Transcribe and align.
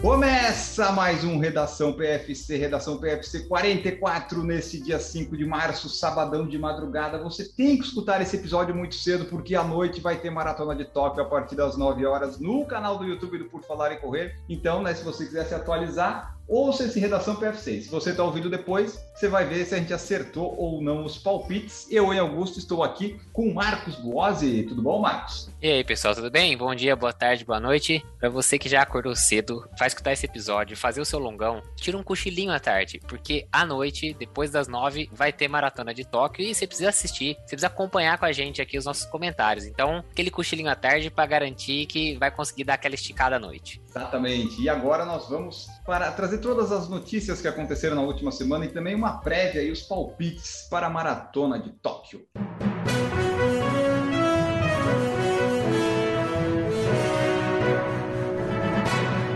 Começa 0.00 0.92
mais 0.92 1.24
um 1.24 1.40
Redação 1.40 1.92
PFC, 1.92 2.56
Redação 2.56 2.98
PFC 2.98 3.48
44, 3.48 4.44
nesse 4.44 4.80
dia 4.80 5.00
5 5.00 5.36
de 5.36 5.44
março, 5.44 5.88
sabadão 5.88 6.46
de 6.46 6.56
madrugada. 6.56 7.18
Você 7.18 7.48
tem 7.48 7.76
que 7.76 7.84
escutar 7.84 8.22
esse 8.22 8.36
episódio 8.36 8.72
muito 8.72 8.94
cedo, 8.94 9.24
porque 9.24 9.56
à 9.56 9.64
noite 9.64 10.00
vai 10.00 10.16
ter 10.16 10.30
Maratona 10.30 10.76
de 10.76 10.84
Tóquio 10.84 11.20
a 11.20 11.26
partir 11.26 11.56
das 11.56 11.76
9 11.76 12.06
horas 12.06 12.38
no 12.38 12.64
canal 12.64 12.96
do 12.96 13.06
YouTube 13.06 13.38
do 13.38 13.46
Por 13.46 13.64
Falar 13.64 13.90
e 13.90 13.96
Correr. 13.96 14.36
Então, 14.48 14.84
né, 14.84 14.94
se 14.94 15.02
você 15.02 15.26
quiser 15.26 15.44
se 15.46 15.54
atualizar, 15.54 16.37
ouça 16.48 16.84
esse 16.84 16.98
Redação 16.98 17.36
PFC. 17.36 17.82
Se 17.82 17.90
você 17.90 18.10
está 18.10 18.24
ouvindo 18.24 18.48
depois, 18.48 18.98
você 19.14 19.28
vai 19.28 19.44
ver 19.44 19.64
se 19.66 19.74
a 19.74 19.78
gente 19.78 19.92
acertou 19.92 20.56
ou 20.56 20.80
não 20.80 21.04
os 21.04 21.18
palpites. 21.18 21.86
Eu, 21.90 22.12
em 22.14 22.18
Augusto, 22.18 22.58
estou 22.58 22.82
aqui 22.82 23.20
com 23.32 23.52
Marcos 23.52 23.96
Buozzi. 23.96 24.62
Tudo 24.62 24.82
bom, 24.82 24.98
Marcos? 24.98 25.50
E 25.60 25.68
aí, 25.68 25.84
pessoal, 25.84 26.14
tudo 26.14 26.30
bem? 26.30 26.56
Bom 26.56 26.74
dia, 26.74 26.96
boa 26.96 27.12
tarde, 27.12 27.44
boa 27.44 27.60
noite. 27.60 28.04
Para 28.18 28.30
você 28.30 28.58
que 28.58 28.68
já 28.68 28.80
acordou 28.80 29.14
cedo, 29.14 29.68
vai 29.78 29.88
escutar 29.88 30.12
esse 30.12 30.24
episódio, 30.24 30.76
fazer 30.76 31.00
o 31.00 31.04
seu 31.04 31.18
longão, 31.18 31.60
tira 31.76 31.98
um 31.98 32.02
cochilinho 32.02 32.52
à 32.52 32.58
tarde, 32.58 33.00
porque 33.06 33.46
à 33.52 33.66
noite, 33.66 34.14
depois 34.18 34.50
das 34.50 34.68
nove, 34.68 35.10
vai 35.12 35.32
ter 35.32 35.48
Maratona 35.48 35.92
de 35.92 36.04
Tóquio 36.04 36.44
e 36.44 36.54
você 36.54 36.66
precisa 36.66 36.88
assistir, 36.88 37.34
você 37.40 37.56
precisa 37.56 37.66
acompanhar 37.66 38.16
com 38.18 38.24
a 38.24 38.32
gente 38.32 38.62
aqui 38.62 38.78
os 38.78 38.84
nossos 38.84 39.04
comentários. 39.04 39.66
Então, 39.66 40.04
aquele 40.10 40.30
cochilinho 40.30 40.70
à 40.70 40.74
tarde 40.74 41.10
para 41.10 41.26
garantir 41.26 41.86
que 41.86 42.16
vai 42.16 42.30
conseguir 42.30 42.64
dar 42.64 42.74
aquela 42.74 42.94
esticada 42.94 43.36
à 43.36 43.38
noite. 43.38 43.80
Exatamente. 43.88 44.62
E 44.62 44.68
agora 44.68 45.04
nós 45.04 45.28
vamos 45.28 45.66
para 45.84 46.10
trazer 46.12 46.37
todas 46.38 46.72
as 46.72 46.88
notícias 46.88 47.40
que 47.40 47.48
aconteceram 47.48 47.96
na 47.96 48.02
última 48.02 48.30
semana 48.30 48.64
e 48.64 48.68
também 48.68 48.94
uma 48.94 49.18
prévia 49.18 49.62
e 49.62 49.70
os 49.70 49.82
palpites 49.82 50.66
para 50.70 50.86
a 50.86 50.90
maratona 50.90 51.58
de 51.58 51.70
Tóquio. 51.70 52.20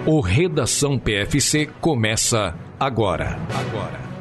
O 0.05 0.21
Redação 0.21 0.99
PFC 0.99 1.67
começa 1.81 2.55
agora. 2.79 3.39
Agora. 3.55 4.12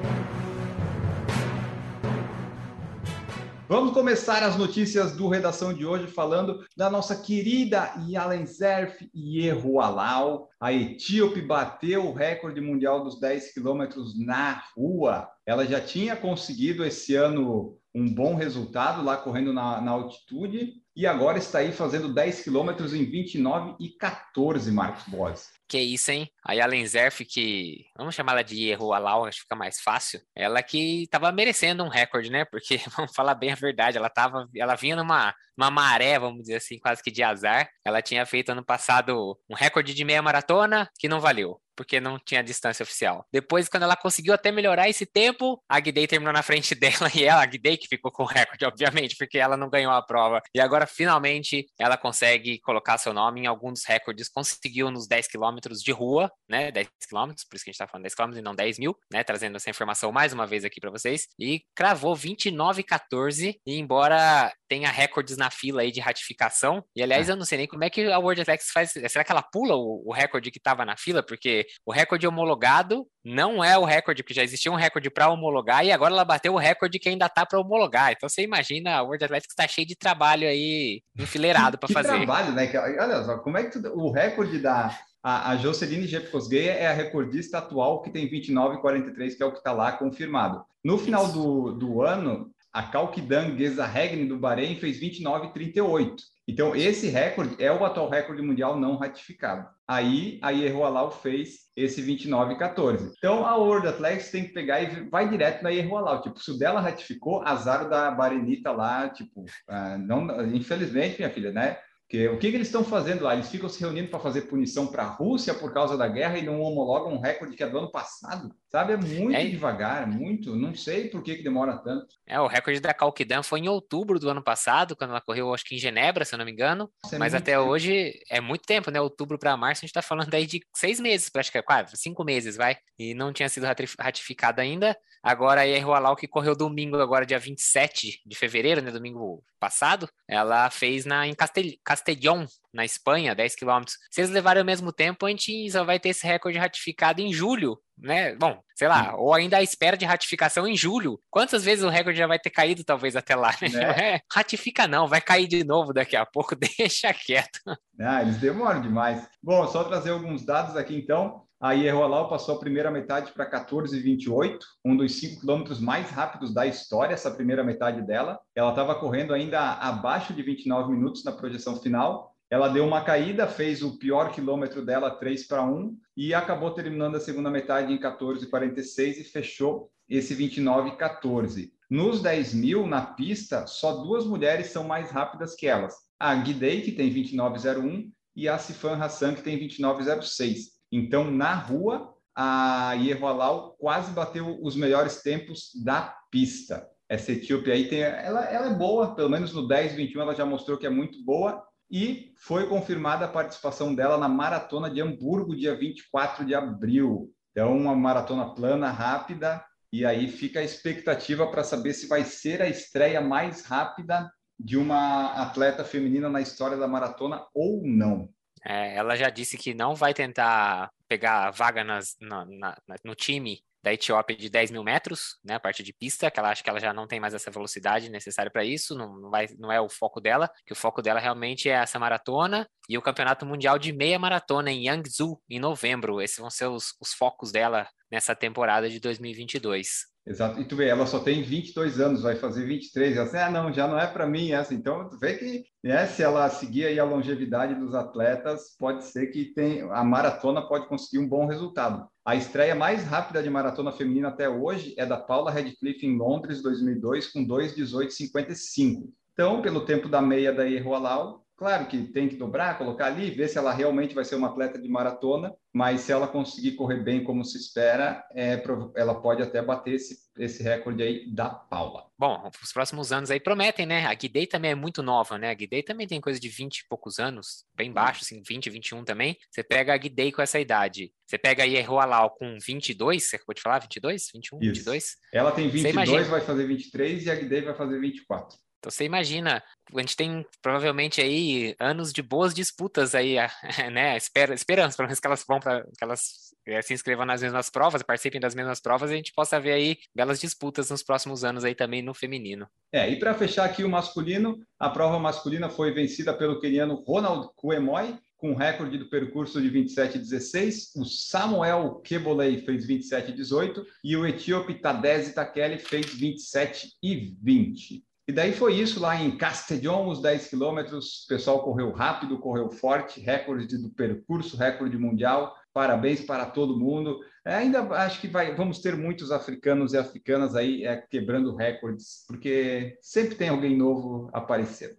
Vamos 3.71 3.93
começar 3.93 4.43
as 4.43 4.57
notícias 4.57 5.15
do 5.15 5.29
Redação 5.29 5.73
de 5.73 5.85
hoje 5.85 6.05
falando 6.05 6.59
da 6.75 6.89
nossa 6.89 7.15
querida 7.15 7.93
Yalenzerf 8.05 9.09
Yehualau. 9.15 10.49
A 10.59 10.73
etíope 10.73 11.41
bateu 11.41 12.05
o 12.05 12.13
recorde 12.13 12.59
mundial 12.59 13.01
dos 13.01 13.17
10 13.17 13.53
quilômetros 13.53 14.19
na 14.19 14.61
rua. 14.75 15.25
Ela 15.45 15.65
já 15.65 15.79
tinha 15.79 16.17
conseguido 16.17 16.83
esse 16.83 17.15
ano 17.15 17.77
um 17.93 18.13
bom 18.13 18.35
resultado 18.35 19.03
lá 19.03 19.17
correndo 19.17 19.51
na, 19.53 19.81
na 19.81 19.91
altitude 19.91 20.73
e 20.95 21.07
agora 21.07 21.37
está 21.37 21.59
aí 21.59 21.71
fazendo 21.71 22.13
10 22.13 22.43
quilômetros 22.43 22.93
em 22.93 23.05
29 23.05 23.75
e 23.79 23.89
14, 23.89 24.71
Marcos 24.71 25.03
Boas. 25.07 25.49
Que 25.67 25.79
isso, 25.79 26.11
hein? 26.11 26.29
A 26.43 26.53
Yalen 26.53 26.85
que 27.29 27.85
vamos 27.97 28.13
chamar 28.13 28.33
ela 28.33 28.43
de 28.43 28.67
erro 28.67 28.91
Alau, 28.91 29.25
acho 29.25 29.37
que 29.37 29.43
fica 29.43 29.55
mais 29.55 29.79
fácil. 29.79 30.19
Ela 30.35 30.61
que 30.61 31.03
estava 31.03 31.31
merecendo 31.31 31.83
um 31.83 31.87
recorde, 31.87 32.29
né? 32.29 32.43
Porque 32.43 32.77
vamos 32.95 33.13
falar 33.15 33.35
bem 33.35 33.51
a 33.51 33.55
verdade, 33.55 33.97
ela 33.97 34.09
tava, 34.09 34.47
ela 34.55 34.75
vinha 34.75 34.97
numa 34.97 35.33
uma 35.57 35.71
maré, 35.71 36.17
vamos 36.17 36.41
dizer 36.41 36.55
assim, 36.55 36.79
quase 36.79 37.01
que 37.01 37.11
de 37.11 37.23
azar. 37.23 37.69
Ela 37.85 38.01
tinha 38.01 38.25
feito 38.25 38.51
ano 38.51 38.65
passado 38.65 39.37
um 39.49 39.55
recorde 39.55 39.93
de 39.93 40.03
meia 40.03 40.21
maratona 40.21 40.89
que 40.99 41.07
não 41.07 41.21
valeu 41.21 41.59
porque 41.81 41.99
não 41.99 42.19
tinha 42.19 42.43
distância 42.43 42.83
oficial. 42.83 43.25
Depois, 43.33 43.67
quando 43.67 43.83
ela 43.83 43.95
conseguiu 43.95 44.35
até 44.35 44.51
melhorar 44.51 44.87
esse 44.87 45.03
tempo, 45.03 45.59
a 45.67 45.79
Guidei 45.79 46.05
terminou 46.05 46.31
na 46.31 46.43
frente 46.43 46.75
dela 46.75 47.09
e 47.15 47.23
ela, 47.23 47.41
a 47.41 47.45
Guidei 47.45 47.75
que 47.75 47.87
ficou 47.87 48.11
com 48.11 48.21
o 48.21 48.27
recorde, 48.27 48.63
obviamente, 48.65 49.15
porque 49.17 49.39
ela 49.39 49.57
não 49.57 49.67
ganhou 49.67 49.91
a 49.91 50.01
prova. 50.01 50.41
E 50.53 50.61
agora, 50.61 50.85
finalmente, 50.85 51.65
ela 51.79 51.97
consegue 51.97 52.59
colocar 52.59 52.99
seu 52.99 53.13
nome 53.13 53.41
em 53.41 53.45
alguns 53.47 53.79
dos 53.79 53.85
recordes, 53.85 54.29
conseguiu 54.29 54.91
nos 54.91 55.07
10 55.07 55.27
quilômetros 55.27 55.81
de 55.81 55.91
rua, 55.91 56.31
né? 56.47 56.71
10 56.71 56.87
quilômetros, 57.09 57.45
por 57.45 57.55
isso 57.55 57.65
que 57.65 57.71
a 57.71 57.73
gente 57.73 57.79
tá 57.79 57.87
falando 57.87 58.03
10 58.03 58.13
quilômetros 58.13 58.39
e 58.39 58.43
não 58.43 58.53
10 58.53 58.77
mil, 58.77 58.95
né? 59.11 59.23
Trazendo 59.23 59.55
essa 59.55 59.69
informação 59.69 60.11
mais 60.11 60.33
uma 60.33 60.45
vez 60.45 60.63
aqui 60.63 60.79
para 60.79 60.91
vocês. 60.91 61.27
E 61.39 61.63
cravou 61.75 62.15
29,14 62.15 63.55
e 63.65 63.79
embora 63.79 64.53
tenha 64.69 64.89
recordes 64.89 65.35
na 65.35 65.49
fila 65.49 65.81
aí 65.81 65.91
de 65.91 65.99
ratificação, 65.99 66.83
e 66.95 67.01
aliás, 67.01 67.27
é. 67.27 67.31
eu 67.31 67.35
não 67.35 67.43
sei 67.43 67.57
nem 67.57 67.67
como 67.67 67.83
é 67.83 67.89
que 67.89 68.05
a 68.05 68.19
World 68.19 68.41
Athletics 68.41 68.71
faz, 68.71 68.91
será 68.91 69.23
que 69.23 69.31
ela 69.31 69.41
pula 69.41 69.75
o, 69.75 70.03
o 70.05 70.13
recorde 70.13 70.51
que 70.51 70.59
estava 70.59 70.85
na 70.85 70.95
fila? 70.95 71.23
Porque 71.23 71.65
o 71.85 71.91
recorde 71.91 72.27
homologado 72.27 73.07
não 73.23 73.63
é 73.63 73.77
o 73.77 73.85
recorde, 73.85 74.23
porque 74.23 74.33
já 74.33 74.43
existia 74.43 74.71
um 74.71 74.75
recorde 74.75 75.09
para 75.09 75.29
homologar 75.29 75.85
e 75.85 75.91
agora 75.91 76.13
ela 76.13 76.25
bateu 76.25 76.53
o 76.53 76.57
recorde 76.57 76.99
que 76.99 77.09
ainda 77.09 77.29
tá 77.29 77.45
para 77.45 77.59
homologar. 77.59 78.11
Então 78.11 78.27
você 78.27 78.41
imagina, 78.43 78.95
a 78.95 79.01
World 79.03 79.23
Athletics 79.23 79.51
está 79.51 79.67
cheio 79.67 79.87
de 79.87 79.95
trabalho 79.95 80.47
aí 80.47 81.01
enfileirado 81.17 81.77
para 81.77 81.89
fazer. 81.89 82.09
trabalho, 82.09 82.53
né? 82.53 82.69
Olha 82.99 83.23
só, 83.23 83.37
como 83.37 83.57
é 83.57 83.63
que 83.63 83.79
tu, 83.79 83.87
o 83.89 84.11
recorde 84.11 84.59
da 84.59 84.97
a, 85.23 85.51
a 85.51 85.57
Joceline 85.57 86.07
Jepkosgei 86.07 86.67
é 86.67 86.87
a 86.87 86.93
recordista 86.93 87.59
atual 87.59 88.01
que 88.01 88.09
tem 88.09 88.29
29,43, 88.29 89.35
que 89.35 89.43
é 89.43 89.45
o 89.45 89.51
que 89.51 89.59
está 89.59 89.71
lá 89.71 89.91
confirmado. 89.91 90.65
No 90.83 90.97
final 90.97 91.27
do, 91.31 91.73
do 91.73 92.01
ano, 92.01 92.51
a 92.73 92.83
Kalkidan 92.83 93.57
Gezaregni 93.57 94.25
do 94.25 94.37
Bahrein 94.37 94.75
fez 94.75 94.99
29,38. 94.99 96.15
Então, 96.47 96.75
esse 96.75 97.07
recorde 97.07 97.55
é 97.63 97.71
o 97.71 97.85
atual 97.85 98.09
recorde 98.09 98.41
mundial 98.41 98.79
não 98.79 98.97
ratificado. 98.97 99.67
Aí, 99.87 100.39
a 100.41 100.49
Ierroalau 100.49 101.11
fez 101.11 101.69
esse 101.75 102.01
29,14. 102.01 103.13
Então, 103.17 103.45
a 103.45 103.55
World 103.55 103.87
Athletics 103.87 104.31
tem 104.31 104.45
que 104.45 104.53
pegar 104.53 104.81
e 104.81 105.09
vai 105.09 105.29
direto 105.29 105.63
na 105.63 105.69
Ierroalau. 105.69 106.21
Tipo, 106.21 106.39
se 106.39 106.51
o 106.51 106.57
dela 106.57 106.81
ratificou, 106.81 107.41
azar 107.43 107.87
da 107.87 108.09
Barenita 108.11 108.71
lá, 108.71 109.07
tipo, 109.09 109.41
uh, 109.41 109.97
não, 109.99 110.45
infelizmente, 110.53 111.17
minha 111.19 111.29
filha, 111.29 111.51
né? 111.51 111.77
Porque 112.11 112.27
o 112.27 112.37
que, 112.37 112.49
que 112.49 112.57
eles 112.57 112.67
estão 112.67 112.83
fazendo 112.83 113.23
lá? 113.23 113.33
Eles 113.33 113.49
ficam 113.49 113.69
se 113.69 113.79
reunindo 113.79 114.09
para 114.09 114.19
fazer 114.19 114.41
punição 114.41 114.85
para 114.85 115.03
a 115.03 115.07
Rússia 115.07 115.53
por 115.53 115.73
causa 115.73 115.95
da 115.95 116.09
guerra 116.09 116.37
e 116.37 116.45
não 116.45 116.59
homologam 116.59 117.13
um 117.13 117.21
recorde 117.21 117.55
que 117.55 117.63
é 117.63 117.69
do 117.69 117.77
ano 117.77 117.89
passado? 117.89 118.53
Sabe? 118.69 118.91
É 118.91 118.97
muito 118.97 119.33
é. 119.33 119.45
devagar, 119.45 120.05
muito. 120.05 120.53
Não 120.53 120.75
sei 120.75 121.07
por 121.07 121.23
que, 121.23 121.37
que 121.37 121.43
demora 121.43 121.77
tanto. 121.77 122.07
É, 122.27 122.37
o 122.37 122.47
recorde 122.47 122.81
da 122.81 122.93
Calquidan 122.93 123.41
foi 123.43 123.61
em 123.61 123.69
outubro 123.69 124.19
do 124.19 124.29
ano 124.29 124.43
passado, 124.43 124.93
quando 124.93 125.11
ela 125.11 125.21
correu, 125.21 125.53
acho 125.53 125.63
que 125.63 125.75
em 125.75 125.77
Genebra, 125.77 126.25
se 126.25 126.35
eu 126.35 126.37
não 126.37 126.43
me 126.43 126.51
engano. 126.51 126.91
Nossa, 127.01 127.15
é 127.15 127.19
Mas 127.19 127.33
até 127.33 127.53
tempo. 127.53 127.69
hoje 127.69 128.19
é 128.29 128.41
muito 128.41 128.65
tempo, 128.65 128.91
né? 128.91 128.99
Outubro 128.99 129.39
para 129.39 129.55
março, 129.55 129.79
a 129.79 129.83
gente 129.87 129.91
está 129.91 130.01
falando 130.01 130.33
aí 130.33 130.45
de 130.45 130.59
seis 130.75 130.99
meses, 130.99 131.29
praticamente, 131.29 131.65
quase, 131.65 131.95
cinco 131.95 132.25
meses, 132.25 132.57
vai. 132.57 132.75
E 132.99 133.13
não 133.13 133.31
tinha 133.31 133.47
sido 133.47 133.65
ratificada 133.97 134.61
ainda. 134.61 134.97
Agora, 135.23 135.61
a 135.61 135.67
Erroalau, 135.67 136.15
que 136.15 136.27
correu 136.27 136.55
domingo, 136.55 136.97
agora 136.97 137.25
dia 137.25 137.37
27 137.37 138.21
de 138.25 138.35
fevereiro, 138.35 138.81
né? 138.81 138.89
Domingo 138.89 139.43
passado, 139.59 140.09
ela 140.27 140.69
fez 140.71 141.05
na, 141.05 141.27
em 141.27 141.35
Castel, 141.35 141.65
Castellón, 141.85 142.45
na 142.73 142.83
Espanha, 142.83 143.35
10 143.35 143.55
quilômetros. 143.55 143.97
Se 144.09 144.21
eles 144.21 144.31
levarem 144.31 144.63
o 144.63 144.65
mesmo 144.65 144.91
tempo, 144.91 145.25
a 145.25 145.29
gente 145.29 145.69
só 145.69 145.83
vai 145.83 145.99
ter 145.99 146.09
esse 146.09 146.25
recorde 146.25 146.57
ratificado 146.57 147.21
em 147.21 147.31
julho, 147.31 147.77
né? 147.95 148.35
Bom, 148.35 148.59
sei 148.75 148.87
lá, 148.87 149.15
ou 149.15 149.33
ainda 149.33 149.57
à 149.57 149.61
espera 149.61 149.95
de 149.95 150.05
ratificação 150.05 150.67
em 150.67 150.75
julho. 150.75 151.21
Quantas 151.29 151.63
vezes 151.63 151.85
o 151.85 151.89
recorde 151.89 152.17
já 152.17 152.25
vai 152.25 152.39
ter 152.39 152.49
caído, 152.49 152.83
talvez, 152.83 153.15
até 153.15 153.35
lá? 153.35 153.51
Né? 153.61 153.61
É, 154.01 154.21
ratifica 154.31 154.87
não, 154.87 155.07
vai 155.07 155.21
cair 155.21 155.47
de 155.47 155.63
novo 155.63 155.93
daqui 155.93 156.15
a 156.15 156.25
pouco, 156.25 156.55
deixa 156.79 157.13
quieto. 157.13 157.59
Ah, 157.99 158.21
eles 158.23 158.37
demoram 158.37 158.81
demais. 158.81 159.27
Bom, 159.43 159.67
só 159.67 159.83
trazer 159.83 160.09
alguns 160.09 160.43
dados 160.43 160.75
aqui 160.75 160.95
então. 160.95 161.45
A 161.61 161.73
Ierrolau 161.73 162.27
passou 162.27 162.55
a 162.55 162.59
primeira 162.59 162.89
metade 162.89 163.31
para 163.33 163.47
14,28, 163.47 164.57
um 164.83 164.97
dos 164.97 165.19
cinco 165.19 165.41
quilômetros 165.41 165.79
mais 165.79 166.09
rápidos 166.09 166.51
da 166.51 166.65
história, 166.65 167.13
essa 167.13 167.29
primeira 167.29 167.63
metade 167.63 168.01
dela. 168.01 168.39
Ela 168.55 168.71
estava 168.71 168.95
correndo 168.95 169.31
ainda 169.31 169.73
abaixo 169.73 170.33
de 170.33 170.41
29 170.41 170.91
minutos 170.91 171.23
na 171.23 171.31
projeção 171.31 171.79
final. 171.79 172.35
Ela 172.49 172.67
deu 172.67 172.83
uma 172.83 173.03
caída, 173.03 173.45
fez 173.45 173.83
o 173.83 173.99
pior 173.99 174.31
quilômetro 174.31 174.83
dela, 174.83 175.11
3 175.11 175.47
para 175.47 175.63
1, 175.63 175.95
e 176.17 176.33
acabou 176.33 176.71
terminando 176.71 177.17
a 177.17 177.19
segunda 177.19 177.51
metade 177.51 177.93
em 177.93 177.99
14,46 177.99 179.19
e 179.19 179.23
fechou 179.23 179.91
esse 180.09 180.35
29,14. 180.35 181.69
Nos 181.87 182.23
10 182.23 182.55
mil, 182.55 182.87
na 182.87 183.03
pista, 183.03 183.67
só 183.67 183.97
duas 183.97 184.25
mulheres 184.25 184.71
são 184.71 184.83
mais 184.83 185.11
rápidas 185.11 185.53
que 185.53 185.67
elas. 185.67 185.93
A 186.19 186.33
Guidei, 186.33 186.81
que 186.81 186.91
tem 186.91 187.13
29,01, 187.13 188.09
e 188.35 188.49
a 188.49 188.57
Sifan 188.57 188.95
Hassan, 188.95 189.35
que 189.35 189.43
tem 189.43 189.59
29,06. 189.59 190.70
Então, 190.91 191.31
na 191.31 191.53
rua, 191.53 192.13
a 192.35 192.93
Ierroalau 192.93 193.75
quase 193.79 194.11
bateu 194.11 194.59
os 194.61 194.75
melhores 194.75 195.21
tempos 195.21 195.71
da 195.83 196.15
pista. 196.29 196.87
Essa 197.07 197.33
etíope 197.33 197.71
aí 197.71 197.87
tem, 197.87 198.01
ela, 198.01 198.45
ela 198.45 198.67
é 198.67 198.73
boa, 198.73 199.13
pelo 199.15 199.29
menos 199.29 199.53
no 199.53 199.67
10, 199.67 199.95
21 199.95 200.21
ela 200.21 200.35
já 200.35 200.45
mostrou 200.45 200.77
que 200.77 200.87
é 200.87 200.89
muito 200.89 201.23
boa 201.23 201.61
e 201.91 202.31
foi 202.37 202.67
confirmada 202.67 203.25
a 203.25 203.29
participação 203.29 203.93
dela 203.93 204.17
na 204.17 204.29
maratona 204.29 204.89
de 204.89 205.01
Hamburgo, 205.01 205.55
dia 205.55 205.75
24 205.75 206.45
de 206.45 206.55
abril. 206.55 207.29
Então, 207.51 207.75
uma 207.75 207.93
maratona 207.93 208.55
plana, 208.55 208.89
rápida, 208.89 209.61
e 209.91 210.05
aí 210.05 210.29
fica 210.29 210.61
a 210.61 210.63
expectativa 210.63 211.45
para 211.47 211.65
saber 211.65 211.93
se 211.93 212.07
vai 212.07 212.23
ser 212.23 212.61
a 212.61 212.69
estreia 212.69 213.19
mais 213.19 213.65
rápida 213.65 214.31
de 214.57 214.77
uma 214.77 215.33
atleta 215.33 215.83
feminina 215.83 216.29
na 216.29 216.39
história 216.39 216.77
da 216.77 216.87
maratona 216.87 217.43
ou 217.53 217.81
não. 217.85 218.29
É, 218.65 218.95
ela 218.95 219.15
já 219.15 219.29
disse 219.29 219.57
que 219.57 219.73
não 219.73 219.95
vai 219.95 220.13
tentar 220.13 220.91
pegar 221.07 221.51
vaga 221.51 221.83
nas, 221.83 222.15
na, 222.19 222.45
na, 222.45 222.77
no 223.03 223.15
time 223.15 223.63
da 223.83 223.91
Etiópia 223.91 224.37
de 224.37 224.49
10 224.49 224.71
mil 224.71 224.83
metros, 224.83 225.39
né, 225.43 225.55
a 225.55 225.59
parte 225.59 225.81
de 225.81 225.91
pista, 225.91 226.29
que 226.29 226.39
ela 226.39 226.51
acha 226.51 226.63
que 226.63 226.69
ela 226.69 226.79
já 226.79 226.93
não 226.93 227.07
tem 227.07 227.19
mais 227.19 227.33
essa 227.33 227.49
velocidade 227.49 228.09
necessária 228.09 228.51
para 228.51 228.63
isso, 228.63 228.95
não, 228.95 229.17
não, 229.17 229.29
vai, 229.29 229.47
não 229.57 229.71
é 229.71 229.81
o 229.81 229.89
foco 229.89 230.21
dela, 230.21 230.49
que 230.65 230.73
o 230.73 230.75
foco 230.75 231.01
dela 231.01 231.19
realmente 231.19 231.67
é 231.67 231.73
essa 231.73 231.97
maratona 231.97 232.67
e 232.91 232.97
o 232.97 233.01
Campeonato 233.01 233.45
Mundial 233.45 233.79
de 233.79 233.93
Meia 233.93 234.19
Maratona 234.19 234.69
em 234.69 234.89
Yangzhou, 234.89 235.41
em 235.49 235.61
novembro. 235.61 236.21
Esses 236.21 236.39
vão 236.39 236.49
ser 236.49 236.65
os, 236.65 236.93
os 236.99 237.13
focos 237.13 237.49
dela 237.49 237.87
nessa 238.11 238.35
temporada 238.35 238.89
de 238.89 238.99
2022. 238.99 240.11
Exato. 240.27 240.59
E 240.59 240.65
tu 240.65 240.75
vê, 240.75 240.89
ela 240.89 241.05
só 241.05 241.19
tem 241.19 241.41
22 241.41 242.01
anos, 242.01 242.21
vai 242.21 242.35
fazer 242.35 242.65
23. 242.65 243.15
Ela 243.15 243.25
assim, 243.25 243.37
ah, 243.37 243.49
não, 243.49 243.71
já 243.71 243.87
não 243.87 243.97
é 243.97 244.05
para 244.05 244.27
mim 244.27 244.51
essa. 244.51 244.73
Então, 244.73 245.07
tu 245.07 245.17
vê 245.17 245.35
que 245.35 245.63
né, 245.81 246.05
se 246.05 246.21
ela 246.21 246.49
seguir 246.49 246.85
aí 246.85 246.99
a 246.99 247.05
longevidade 247.05 247.75
dos 247.75 247.95
atletas, 247.95 248.75
pode 248.77 249.05
ser 249.05 249.27
que 249.27 249.45
tem, 249.53 249.83
a 249.89 250.03
maratona 250.03 250.61
pode 250.61 250.85
conseguir 250.89 251.19
um 251.19 251.29
bom 251.29 251.45
resultado. 251.45 252.05
A 252.25 252.35
estreia 252.35 252.75
mais 252.75 253.05
rápida 253.05 253.41
de 253.41 253.49
maratona 253.49 253.93
feminina 253.93 254.27
até 254.27 254.49
hoje 254.49 254.93
é 254.97 255.05
da 255.05 255.17
Paula 255.17 255.49
Redcliffe 255.49 256.05
em 256.05 256.17
Londres, 256.17 256.61
2002, 256.61 257.31
com 257.31 257.47
2:18:55. 257.47 259.09
Então, 259.31 259.61
pelo 259.61 259.85
tempo 259.85 260.09
da 260.09 260.21
meia 260.21 260.51
da 260.51 260.69
Erroalau, 260.69 261.40
Claro 261.61 261.85
que 261.85 262.07
tem 262.07 262.27
que 262.27 262.37
dobrar, 262.37 262.75
colocar 262.75 263.05
ali, 263.05 263.29
ver 263.29 263.47
se 263.47 263.55
ela 263.55 263.71
realmente 263.71 264.15
vai 264.15 264.25
ser 264.25 264.33
uma 264.33 264.47
atleta 264.47 264.81
de 264.81 264.89
maratona, 264.89 265.53
mas 265.71 266.01
se 266.01 266.11
ela 266.11 266.27
conseguir 266.27 266.71
correr 266.71 267.03
bem 267.03 267.23
como 267.23 267.45
se 267.45 267.55
espera, 267.55 268.25
é, 268.33 268.59
ela 268.95 269.21
pode 269.21 269.43
até 269.43 269.61
bater 269.61 269.93
esse, 269.93 270.17
esse 270.39 270.63
recorde 270.63 271.03
aí 271.03 271.31
da 271.31 271.51
Paula. 271.51 272.07
Bom, 272.17 272.49
os 272.63 272.73
próximos 272.73 273.11
anos 273.11 273.29
aí 273.29 273.39
prometem, 273.39 273.85
né? 273.85 274.07
A 274.07 274.13
Guidei 274.15 274.47
também 274.47 274.71
é 274.71 274.75
muito 274.75 275.03
nova, 275.03 275.37
né? 275.37 275.51
A 275.51 275.53
Guidei 275.53 275.83
também 275.83 276.07
tem 276.07 276.19
coisa 276.19 276.39
de 276.39 276.49
20 276.49 276.79
e 276.79 276.87
poucos 276.89 277.19
anos, 277.19 277.63
bem 277.75 277.93
baixo, 277.93 278.21
assim, 278.23 278.41
20, 278.41 278.67
21 278.71 279.03
também. 279.03 279.37
Você 279.51 279.61
pega 279.61 279.93
a 279.93 279.97
Guidei 279.97 280.31
com 280.31 280.41
essa 280.41 280.59
idade, 280.59 281.13
você 281.27 281.37
pega 281.37 281.61
aí 281.61 281.77
a 281.77 281.85
Roalau 281.85 282.31
com 282.31 282.57
22, 282.59 283.29
você 283.29 283.35
acabou 283.35 283.53
de 283.53 283.61
falar? 283.61 283.77
22? 283.77 284.29
21? 284.33 284.57
Isso. 284.61 284.67
22? 284.79 285.15
Ela 285.31 285.51
tem 285.51 285.69
22, 285.69 286.27
vai 286.27 286.41
fazer 286.41 286.65
23 286.65 287.23
e 287.27 287.29
a 287.29 287.35
Guidei 287.35 287.61
vai 287.61 287.75
fazer 287.75 287.99
24. 287.99 288.57
Então 288.81 288.89
você 288.89 289.05
imagina, 289.05 289.63
a 289.93 289.99
gente 289.99 290.17
tem 290.17 290.43
provavelmente 290.59 291.21
aí 291.21 291.75
anos 291.79 292.11
de 292.11 292.23
boas 292.23 292.51
disputas 292.51 293.13
aí, 293.13 293.35
né? 293.93 294.17
Espera, 294.17 294.55
esperamos, 294.55 294.95
pelo 294.95 295.07
menos 295.07 295.19
que 295.19 295.27
elas 295.27 295.45
vão 295.47 295.59
para 295.59 295.83
que 295.83 296.03
elas 296.03 296.51
é, 296.65 296.81
se 296.81 296.91
inscrevam 296.91 297.23
nas 297.23 297.43
mesmas 297.43 297.69
provas, 297.69 298.01
participem 298.01 298.41
das 298.41 298.55
mesmas 298.55 298.79
provas, 298.79 299.11
a 299.11 299.15
gente 299.15 299.33
possa 299.33 299.59
ver 299.59 299.73
aí 299.73 299.99
belas 300.15 300.39
disputas 300.41 300.89
nos 300.89 301.03
próximos 301.03 301.43
anos 301.43 301.63
aí 301.63 301.75
também 301.75 302.01
no 302.01 302.15
feminino. 302.15 302.67
É, 302.91 303.07
e 303.07 303.19
para 303.19 303.35
fechar 303.35 303.65
aqui 303.65 303.83
o 303.83 303.89
masculino, 303.89 304.59
a 304.79 304.89
prova 304.89 305.19
masculina 305.19 305.69
foi 305.69 305.91
vencida 305.91 306.33
pelo 306.33 306.59
queniano 306.59 307.03
Ronald 307.05 307.49
Kuemoy, 307.55 308.17
com 308.35 308.55
recorde 308.55 308.97
do 308.97 309.07
percurso 309.09 309.61
de 309.61 309.69
27,16. 309.69 310.99
O 310.99 311.05
Samuel 311.05 312.01
Kebolei 312.03 312.57
fez 312.65 312.87
27,18 312.87 313.85
e 314.03 314.17
o 314.17 314.25
etíope 314.25 314.73
Tadesse 314.73 315.35
Takeli 315.35 315.77
fez 315.77 316.07
27,20. 316.07 318.01
E 318.31 318.33
daí 318.33 318.53
foi 318.53 318.75
isso 318.75 318.97
lá 319.01 319.21
em 319.21 319.35
Castellón, 319.35 320.07
os 320.07 320.21
10 320.21 320.47
quilômetros. 320.47 321.25
O 321.25 321.27
pessoal 321.27 321.61
correu 321.65 321.91
rápido, 321.91 322.39
correu 322.39 322.71
forte, 322.71 323.19
recorde 323.19 323.77
do 323.77 323.89
percurso, 323.89 324.55
recorde 324.55 324.97
mundial. 324.97 325.53
Parabéns 325.73 326.21
para 326.21 326.45
todo 326.45 326.79
mundo. 326.79 327.19
É, 327.45 327.55
ainda 327.55 327.81
acho 327.81 328.21
que 328.21 328.29
vai, 328.29 328.55
vamos 328.55 328.79
ter 328.79 328.95
muitos 328.95 329.33
africanos 329.33 329.91
e 329.91 329.97
africanas 329.97 330.55
aí 330.55 330.85
é, 330.85 330.95
quebrando 330.95 331.57
recordes, 331.57 332.23
porque 332.25 332.97
sempre 333.01 333.35
tem 333.35 333.49
alguém 333.49 333.75
novo 333.75 334.29
aparecendo. 334.31 334.95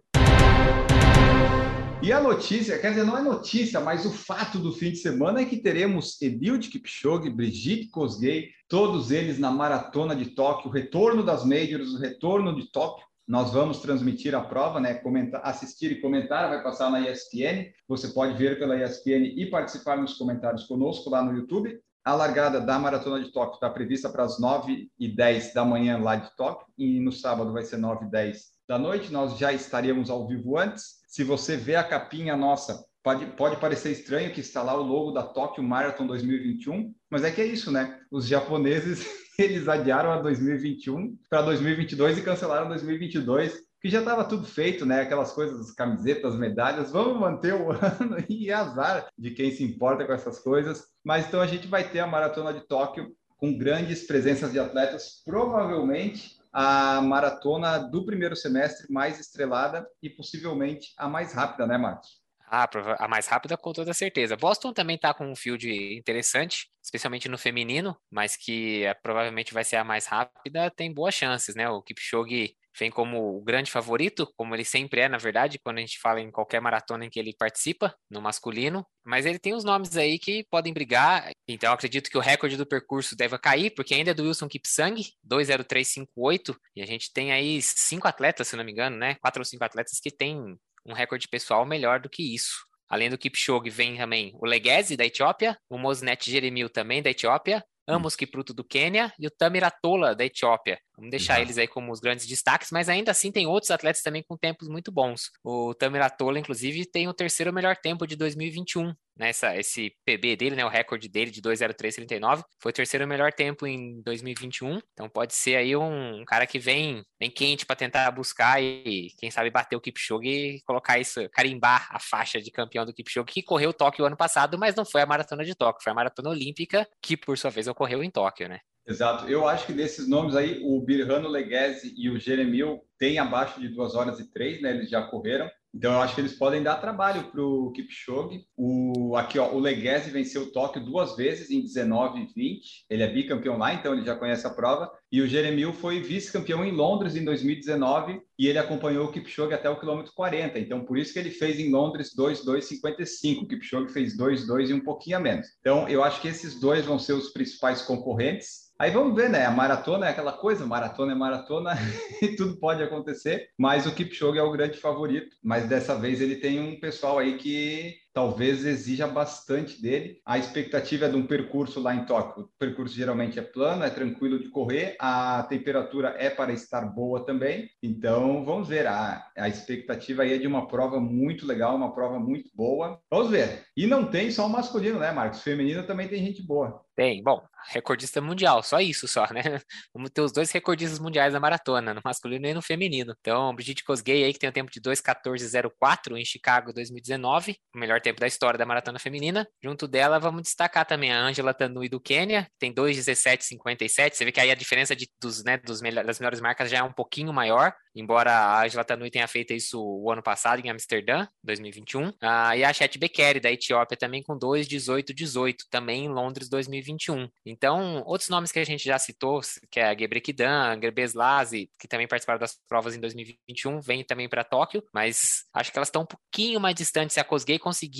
E 2.03 2.11
a 2.11 2.21
notícia, 2.21 2.77
quer 2.77 2.89
dizer, 2.89 3.03
não 3.03 3.17
é 3.17 3.21
notícia, 3.23 3.79
mas 3.79 4.05
o 4.05 4.11
fato 4.11 4.59
do 4.59 4.73
fim 4.73 4.91
de 4.91 4.97
semana 4.97 5.41
é 5.41 5.45
que 5.45 5.57
teremos 5.57 6.21
Eliud 6.21 6.69
Kipchoge, 6.69 7.31
Brigitte 7.31 7.89
Kosgei, 7.89 8.49
todos 8.67 9.09
eles 9.09 9.39
na 9.39 9.49
maratona 9.49 10.15
de 10.15 10.35
Tóquio, 10.35 10.69
o 10.69 10.71
retorno 10.71 11.23
das 11.23 11.43
majors, 11.43 11.93
o 11.93 11.99
retorno 11.99 12.55
de 12.55 12.71
Tóquio. 12.71 13.07
Nós 13.27 13.53
vamos 13.53 13.79
transmitir 13.79 14.35
a 14.35 14.41
prova, 14.41 14.79
né? 14.81 14.95
Comentar, 14.95 15.41
assistir 15.43 15.91
e 15.91 16.01
comentar, 16.01 16.49
vai 16.49 16.61
passar 16.61 16.91
na 16.91 16.99
ESPN. 16.99 17.71
Você 17.87 18.09
pode 18.09 18.37
ver 18.37 18.59
pela 18.59 18.75
ESPN 18.75 19.33
e 19.37 19.49
participar 19.49 19.97
nos 19.97 20.15
comentários 20.15 20.65
conosco 20.65 21.09
lá 21.09 21.23
no 21.23 21.33
YouTube. 21.33 21.79
A 22.03 22.13
largada 22.13 22.59
da 22.59 22.77
Maratona 22.77 23.23
de 23.23 23.31
Tóquio 23.31 23.55
está 23.55 23.69
prevista 23.69 24.09
para 24.09 24.25
as 24.25 24.37
9h10 24.41 25.53
da 25.53 25.63
manhã 25.63 25.97
lá 25.97 26.17
de 26.17 26.35
Tóquio, 26.35 26.67
e 26.77 26.99
no 26.99 27.13
sábado 27.13 27.53
vai 27.53 27.63
ser 27.63 27.77
9h10 27.77 28.39
da 28.67 28.77
noite. 28.77 29.09
Nós 29.09 29.37
já 29.37 29.53
estaríamos 29.53 30.09
ao 30.09 30.27
vivo 30.27 30.57
antes. 30.57 31.01
Se 31.07 31.23
você 31.23 31.55
vê 31.55 31.77
a 31.77 31.83
capinha 31.83 32.35
nossa, 32.35 32.83
pode, 33.01 33.25
pode 33.37 33.55
parecer 33.55 33.91
estranho 33.91 34.33
que 34.33 34.41
está 34.41 34.61
lá 34.61 34.75
o 34.75 34.83
logo 34.83 35.11
da 35.11 35.23
Tóquio 35.23 35.63
Marathon 35.63 36.05
2021, 36.05 36.93
mas 37.09 37.23
é 37.23 37.31
que 37.31 37.39
é 37.39 37.45
isso, 37.45 37.71
né? 37.71 38.01
Os 38.11 38.27
japoneses 38.27 39.22
eles 39.37 39.67
adiaram 39.67 40.11
a 40.11 40.21
2021 40.21 41.17
para 41.29 41.41
2022 41.41 42.17
e 42.17 42.21
cancelaram 42.21 42.67
2022, 42.69 43.61
que 43.81 43.89
já 43.89 43.99
estava 43.99 44.23
tudo 44.23 44.45
feito, 44.45 44.85
né? 44.85 45.01
Aquelas 45.01 45.31
coisas, 45.31 45.71
camisetas, 45.71 46.35
medalhas, 46.35 46.91
vamos 46.91 47.19
manter 47.19 47.53
o 47.53 47.71
ano 47.73 48.23
e 48.29 48.51
azar 48.51 49.07
de 49.17 49.31
quem 49.31 49.51
se 49.51 49.63
importa 49.63 50.05
com 50.05 50.13
essas 50.13 50.39
coisas. 50.39 50.85
Mas 51.03 51.27
então 51.27 51.41
a 51.41 51.47
gente 51.47 51.67
vai 51.67 51.89
ter 51.89 51.99
a 51.99 52.07
maratona 52.07 52.53
de 52.53 52.61
Tóquio 52.67 53.11
com 53.37 53.57
grandes 53.57 54.07
presenças 54.07 54.53
de 54.53 54.59
atletas, 54.59 55.21
provavelmente 55.25 56.37
a 56.53 57.01
maratona 57.01 57.79
do 57.79 58.05
primeiro 58.05 58.35
semestre 58.35 58.89
mais 58.89 59.19
estrelada 59.19 59.85
e 60.01 60.09
possivelmente 60.09 60.93
a 60.97 61.09
mais 61.09 61.33
rápida, 61.33 61.67
né, 61.67 61.77
Marcos? 61.77 62.22
Ah, 62.55 62.69
a 62.99 63.07
mais 63.07 63.25
rápida 63.25 63.57
com 63.57 63.73
toda 63.73 63.95
certeza. 63.95 64.37
Boston 64.37 64.71
também 64.71 64.95
está 64.95 65.11
com 65.11 65.25
um 65.25 65.35
field 65.35 65.67
interessante, 65.97 66.67
especialmente 66.83 67.27
no 67.27 67.35
feminino, 67.35 67.97
mas 68.11 68.35
que 68.35 68.83
é, 68.83 68.93
provavelmente 68.93 69.51
vai 69.55 69.63
ser 69.63 69.77
a 69.77 69.83
mais 69.83 70.05
rápida, 70.05 70.69
tem 70.69 70.93
boas 70.93 71.15
chances, 71.15 71.55
né? 71.55 71.67
O 71.67 71.81
Kipchoge 71.81 72.55
vem 72.79 72.91
como 72.91 73.37
o 73.37 73.43
grande 73.43 73.71
favorito, 73.71 74.31
como 74.37 74.53
ele 74.55 74.63
sempre 74.63 75.01
é, 75.01 75.09
na 75.09 75.17
verdade, 75.17 75.57
quando 75.63 75.79
a 75.79 75.81
gente 75.81 75.99
fala 75.99 76.21
em 76.21 76.29
qualquer 76.29 76.61
maratona 76.61 77.05
em 77.05 77.09
que 77.09 77.19
ele 77.19 77.35
participa, 77.35 77.95
no 78.07 78.21
masculino, 78.21 78.85
mas 79.03 79.25
ele 79.25 79.39
tem 79.39 79.55
os 79.55 79.63
nomes 79.63 79.97
aí 79.97 80.19
que 80.19 80.45
podem 80.51 80.73
brigar, 80.73 81.31
então 81.47 81.73
acredito 81.73 82.07
que 82.07 82.17
o 82.19 82.21
recorde 82.21 82.55
do 82.55 82.67
percurso 82.67 83.15
deve 83.15 83.35
cair, 83.39 83.71
porque 83.71 83.95
ainda 83.95 84.11
é 84.11 84.13
do 84.13 84.23
Wilson 84.25 84.47
Kipsang, 84.47 85.01
20358, 85.23 86.55
e 86.75 86.83
a 86.83 86.85
gente 86.85 87.11
tem 87.11 87.31
aí 87.31 87.59
cinco 87.63 88.07
atletas, 88.07 88.47
se 88.47 88.55
não 88.55 88.63
me 88.63 88.71
engano, 88.71 88.95
né? 88.95 89.15
Quatro 89.15 89.41
ou 89.41 89.45
cinco 89.45 89.63
atletas 89.63 89.99
que 89.99 90.11
têm 90.11 90.55
um 90.85 90.93
recorde 90.93 91.27
pessoal 91.27 91.65
melhor 91.65 91.99
do 91.99 92.09
que 92.09 92.33
isso. 92.33 92.65
Além 92.89 93.09
do 93.09 93.17
Kipchoge, 93.17 93.69
vem 93.69 93.97
também 93.97 94.31
o 94.35 94.45
Leguese, 94.45 94.97
da 94.97 95.05
Etiópia, 95.05 95.57
o 95.69 95.77
Mosnet 95.77 96.29
Jeremil, 96.29 96.69
também 96.69 97.01
da 97.01 97.09
Etiópia, 97.09 97.63
Amos 97.87 98.15
Kipruto 98.15 98.53
do 98.53 98.63
Quênia 98.63 99.13
e 99.19 99.27
o 99.27 99.31
Tamir 99.31 99.63
Atola 99.63 100.15
da 100.15 100.23
Etiópia. 100.23 100.79
Vamos 100.95 101.11
deixar 101.11 101.41
eles 101.41 101.57
aí 101.57 101.67
como 101.67 101.91
os 101.91 101.99
grandes 101.99 102.25
destaques, 102.25 102.69
mas 102.71 102.89
ainda 102.89 103.11
assim 103.11 103.31
tem 103.31 103.47
outros 103.47 103.71
atletas 103.71 104.01
também 104.01 104.23
com 104.23 104.37
tempos 104.37 104.67
muito 104.67 104.91
bons. 104.91 105.31
O 105.43 105.73
Tamir 105.73 106.01
Atola, 106.01 106.39
inclusive, 106.39 106.85
tem 106.85 107.07
o 107.07 107.13
terceiro 107.13 107.51
melhor 107.51 107.75
tempo 107.77 108.05
de 108.05 108.15
2021 108.15 108.93
nessa 109.17 109.55
esse 109.55 109.95
PB 110.05 110.35
dele, 110.35 110.55
né, 110.55 110.65
o 110.65 110.69
recorde 110.69 111.07
dele 111.07 111.31
de 111.31 111.41
2:03:39, 111.41 112.43
foi 112.59 112.71
o 112.71 112.73
terceiro 112.73 113.07
melhor 113.07 113.31
tempo 113.31 113.65
em 113.67 114.01
2021. 114.01 114.79
Então 114.93 115.09
pode 115.09 115.33
ser 115.33 115.55
aí 115.55 115.75
um, 115.75 116.23
cara 116.25 116.47
que 116.47 116.59
vem 116.59 117.03
bem 117.19 117.29
quente 117.29 117.65
para 117.65 117.75
tentar 117.75 118.09
buscar 118.11 118.61
e 118.61 119.11
quem 119.17 119.29
sabe 119.31 119.49
bater 119.49 119.75
o 119.75 119.81
Kipchoge 119.81 120.27
e 120.27 120.61
colocar 120.63 120.99
isso, 120.99 121.27
carimbar 121.29 121.87
a 121.91 121.99
faixa 121.99 122.41
de 122.41 122.51
campeão 122.51 122.85
do 122.85 122.93
Kipchoge 122.93 123.25
que 123.25 123.43
correu 123.43 123.73
Tóquio 123.73 124.05
ano 124.05 124.17
passado, 124.17 124.57
mas 124.57 124.75
não 124.75 124.85
foi 124.85 125.01
a 125.01 125.05
maratona 125.05 125.43
de 125.43 125.55
Tóquio, 125.55 125.83
foi 125.83 125.91
a 125.91 125.95
maratona 125.95 126.29
olímpica 126.29 126.87
que 127.01 127.15
por 127.15 127.37
sua 127.37 127.49
vez 127.51 127.67
ocorreu 127.67 128.03
em 128.03 128.09
Tóquio, 128.09 128.47
né? 128.49 128.59
Exato. 128.87 129.27
Eu 129.27 129.47
acho 129.47 129.65
que 129.65 129.73
desses 129.73 130.07
nomes 130.07 130.35
aí, 130.35 130.61
o 130.63 130.81
Birrano 130.81 131.29
Leguese 131.29 131.93
e 131.97 132.09
o 132.09 132.19
Jeremil 132.19 132.81
têm 132.99 133.17
abaixo 133.17 133.59
de 133.59 133.69
2 133.69 133.95
horas 133.95 134.19
e 134.19 134.31
3, 134.31 134.61
né? 134.61 134.71
Eles 134.71 134.89
já 134.89 135.01
correram. 135.01 135.49
Então, 135.75 135.91
eu 135.91 136.01
acho 136.01 136.13
que 136.13 136.21
eles 136.21 136.33
podem 136.33 136.61
dar 136.61 136.75
trabalho 136.75 137.31
para 137.31 137.41
o 137.41 137.71
Kipchoge. 137.71 138.45
O, 138.55 139.15
aqui, 139.17 139.39
ó, 139.39 139.51
o 139.51 139.59
Leguese 139.59 140.11
venceu 140.11 140.43
o 140.43 140.51
Tóquio 140.51 140.85
duas 140.85 141.15
vezes, 141.15 141.49
em 141.49 141.61
19 141.61 142.19
e 142.19 142.25
20. 142.27 142.85
Ele 142.87 143.01
é 143.01 143.11
bicampeão 143.11 143.57
lá, 143.57 143.73
então 143.73 143.93
ele 143.93 144.05
já 144.05 144.15
conhece 144.15 144.45
a 144.45 144.51
prova. 144.51 144.91
E 145.11 145.19
o 145.19 145.27
Jeremil 145.27 145.73
foi 145.73 145.99
vice-campeão 145.99 146.63
em 146.63 146.71
Londres 146.71 147.15
em 147.15 147.25
2019 147.25 148.21
e 148.37 148.47
ele 148.47 148.59
acompanhou 148.59 149.05
o 149.05 149.11
Kipchoge 149.11 149.53
até 149.53 149.67
o 149.67 149.79
quilômetro 149.79 150.13
40. 150.13 150.59
Então, 150.59 150.85
por 150.85 150.95
isso 150.95 151.11
que 151.11 151.17
ele 151.17 151.31
fez 151.31 151.59
em 151.59 151.71
Londres 151.71 152.11
2,2,55. 152.15 153.41
O 153.41 153.47
Kipchoge 153.47 153.91
fez 153.91 154.15
2,2 154.15 154.69
e 154.69 154.73
um 154.73 154.79
pouquinho 154.79 155.17
a 155.17 155.19
menos. 155.19 155.47
Então, 155.59 155.89
eu 155.89 156.03
acho 156.03 156.21
que 156.21 156.27
esses 156.27 156.59
dois 156.59 156.85
vão 156.85 156.99
ser 156.99 157.13
os 157.13 157.29
principais 157.29 157.81
concorrentes. 157.81 158.62
Aí 158.83 158.91
vamos 158.91 159.15
ver, 159.15 159.29
né? 159.29 159.45
A 159.45 159.51
maratona 159.51 160.07
é 160.07 160.09
aquela 160.09 160.33
coisa, 160.33 160.65
maratona 160.65 161.13
é 161.13 161.15
maratona 161.15 161.71
e 162.21 162.35
tudo 162.35 162.57
pode 162.57 162.83
acontecer, 162.83 163.47
mas 163.57 163.85
o 163.85 163.95
Kipchoge 163.95 164.37
é 164.37 164.43
o 164.43 164.51
grande 164.51 164.77
favorito. 164.77 165.37
Mas 165.41 165.69
dessa 165.69 165.97
vez 165.97 166.19
ele 166.19 166.35
tem 166.35 166.59
um 166.59 166.77
pessoal 166.77 167.17
aí 167.17 167.37
que 167.37 167.95
talvez 168.13 168.63
exija 168.65 169.07
bastante 169.07 169.81
dele. 169.81 170.21
A 170.25 170.37
expectativa 170.37 171.05
é 171.05 171.09
de 171.09 171.15
um 171.15 171.25
percurso 171.25 171.81
lá 171.81 171.95
em 171.95 172.05
Tóquio. 172.05 172.43
O 172.43 172.49
percurso 172.59 172.95
geralmente 172.95 173.39
é 173.39 173.41
plano, 173.41 173.83
é 173.83 173.89
tranquilo 173.89 174.39
de 174.39 174.49
correr, 174.49 174.95
a 174.99 175.43
temperatura 175.43 176.15
é 176.17 176.29
para 176.29 176.53
estar 176.53 176.85
boa 176.85 177.25
também. 177.25 177.69
Então, 177.81 178.45
vamos 178.45 178.67
ver. 178.67 178.87
A, 178.87 179.25
a 179.37 179.49
expectativa 179.49 180.23
aí 180.23 180.33
é 180.33 180.37
de 180.37 180.47
uma 180.47 180.67
prova 180.67 180.99
muito 180.99 181.45
legal, 181.45 181.75
uma 181.75 181.93
prova 181.93 182.19
muito 182.19 182.49
boa. 182.53 182.99
Vamos 183.09 183.31
ver. 183.31 183.65
E 183.75 183.87
não 183.87 184.05
tem 184.05 184.29
só 184.31 184.45
o 184.45 184.49
masculino, 184.49 184.99
né, 184.99 185.11
Marcos? 185.11 185.41
Feminino 185.41 185.85
também 185.85 186.07
tem 186.07 186.23
gente 186.23 186.45
boa. 186.45 186.83
Tem, 186.95 187.23
bom, 187.23 187.41
recordista 187.69 188.21
mundial, 188.21 188.61
só 188.61 188.79
isso 188.79 189.07
só, 189.07 189.25
né? 189.33 189.41
Vamos 189.93 190.11
ter 190.11 190.21
os 190.21 190.31
dois 190.31 190.51
recordistas 190.51 190.99
mundiais 190.99 191.33
da 191.33 191.39
maratona, 191.39 191.91
no 191.91 192.01
masculino 192.05 192.45
e 192.45 192.53
no 192.53 192.61
feminino. 192.61 193.15
Então, 193.19 193.53
Brigitte 193.55 193.83
Kosgei 193.83 194.23
aí, 194.23 194.31
que 194.31 194.37
tem 194.37 194.49
o 194.49 194.53
tempo 194.53 194.71
de 194.71 194.79
2,14,04 194.79 196.15
em 196.15 196.23
Chicago 196.23 196.71
2019, 196.71 197.57
o 197.73 197.79
melhor 197.79 197.99
tempo 198.03 198.19
da 198.19 198.27
história 198.27 198.57
da 198.57 198.65
maratona 198.65 198.99
feminina. 198.99 199.47
Junto 199.63 199.87
dela, 199.87 200.19
vamos 200.19 200.43
destacar 200.43 200.85
também 200.85 201.11
a 201.11 201.21
Angela 201.21 201.53
Tanui 201.53 201.89
do 201.89 201.99
Quênia, 201.99 202.47
tem 202.59 202.73
2,17,57. 202.73 204.13
Você 204.13 204.25
vê 204.25 204.31
que 204.31 204.39
aí 204.39 204.51
a 204.51 204.55
diferença 204.55 204.95
de, 204.95 205.09
dos, 205.21 205.43
né, 205.43 205.57
dos 205.57 205.81
das 205.81 206.19
melhores 206.19 206.41
marcas 206.41 206.69
já 206.69 206.77
é 206.79 206.83
um 206.83 206.93
pouquinho 206.93 207.33
maior, 207.33 207.73
embora 207.95 208.31
a 208.31 208.65
Angela 208.65 208.83
Tanui 208.83 209.09
tenha 209.09 209.27
feito 209.27 209.53
isso 209.53 209.81
o 209.81 210.11
ano 210.11 210.21
passado 210.21 210.59
em 210.59 210.69
Amsterdã, 210.69 211.27
2021. 211.43 212.13
Ah, 212.21 212.55
e 212.55 212.63
a 212.63 212.73
Chet 212.73 212.97
Bekele, 212.97 213.39
da 213.39 213.51
Etiópia, 213.51 213.97
também 213.97 214.21
com 214.21 214.37
2,18,18, 214.37 215.55
também 215.69 216.05
em 216.05 216.09
Londres 216.09 216.49
2021. 216.49 216.73
2021. 216.73 217.29
Então, 217.45 218.03
outros 218.05 218.29
nomes 218.29 218.51
que 218.51 218.59
a 218.59 218.63
gente 218.63 218.83
já 218.83 218.97
citou, 218.97 219.41
que 219.69 219.79
é 219.79 219.89
a 219.89 219.97
Gebrekidan, 219.97 220.79
Gerbeslazi, 220.81 221.69
que 221.79 221.87
também 221.87 222.07
participaram 222.07 222.39
das 222.39 222.57
provas 222.67 222.95
em 222.95 222.99
2021, 222.99 223.79
vem 223.81 224.03
também 224.03 224.27
para 224.27 224.43
Tóquio, 224.43 224.83
mas 224.93 225.45
acho 225.53 225.71
que 225.71 225.77
elas 225.77 225.87
estão 225.87 226.03
um 226.03 226.05
pouquinho 226.05 226.59
mais 226.59 226.75
distantes. 226.75 227.13
Se 227.13 227.19
a 227.19 227.23
Kosgei 227.23 227.59
conseguir 227.59 227.92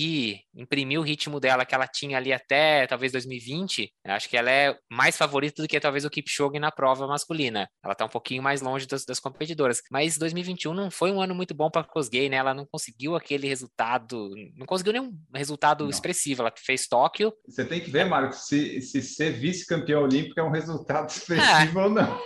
imprimir 0.55 0.99
o 0.99 1.03
ritmo 1.03 1.39
dela 1.39 1.65
que 1.65 1.73
ela 1.73 1.87
tinha 1.87 2.17
ali 2.17 2.31
até 2.31 2.85
talvez 2.87 3.11
2020, 3.11 3.91
acho 4.05 4.29
que 4.29 4.37
ela 4.37 4.51
é 4.51 4.77
mais 4.91 5.17
favorita 5.17 5.61
do 5.61 5.67
que 5.67 5.79
talvez 5.79 6.05
o 6.05 6.09
Kipchoge 6.09 6.59
na 6.59 6.71
prova 6.71 7.07
masculina. 7.07 7.67
Ela 7.83 7.93
está 7.93 8.05
um 8.05 8.09
pouquinho 8.09 8.43
mais 8.43 8.61
longe 8.61 8.85
das, 8.85 9.05
das, 9.05 9.19
competidoras. 9.19 9.81
Mas 9.91 10.17
2021 10.17 10.73
não 10.73 10.91
foi 10.91 11.11
um 11.11 11.21
ano 11.21 11.33
muito 11.33 11.53
bom 11.53 11.69
para 11.69 11.83
Kosgei, 11.83 12.29
né? 12.29 12.37
Ela 12.37 12.53
não 12.53 12.65
conseguiu 12.65 13.15
aquele 13.15 13.47
resultado, 13.47 14.29
não 14.55 14.65
conseguiu 14.65 14.93
nenhum 14.93 15.13
resultado 15.33 15.83
não. 15.83 15.89
expressivo. 15.89 16.41
Ela 16.41 16.53
fez 16.57 16.87
Tóquio. 16.87 17.33
Você 17.47 17.63
tem 17.65 17.79
que 17.79 17.89
ver, 17.89 18.05
Marcos, 18.05 18.47
se 18.47 18.73
se, 18.81 19.01
ser 19.01 19.31
vice-campeão 19.31 20.03
olímpico 20.03 20.39
é 20.39 20.43
um 20.43 20.51
resultado 20.51 21.09
expressivo 21.11 21.79
ah, 21.79 21.83
ou 21.83 21.89
não. 21.89 22.21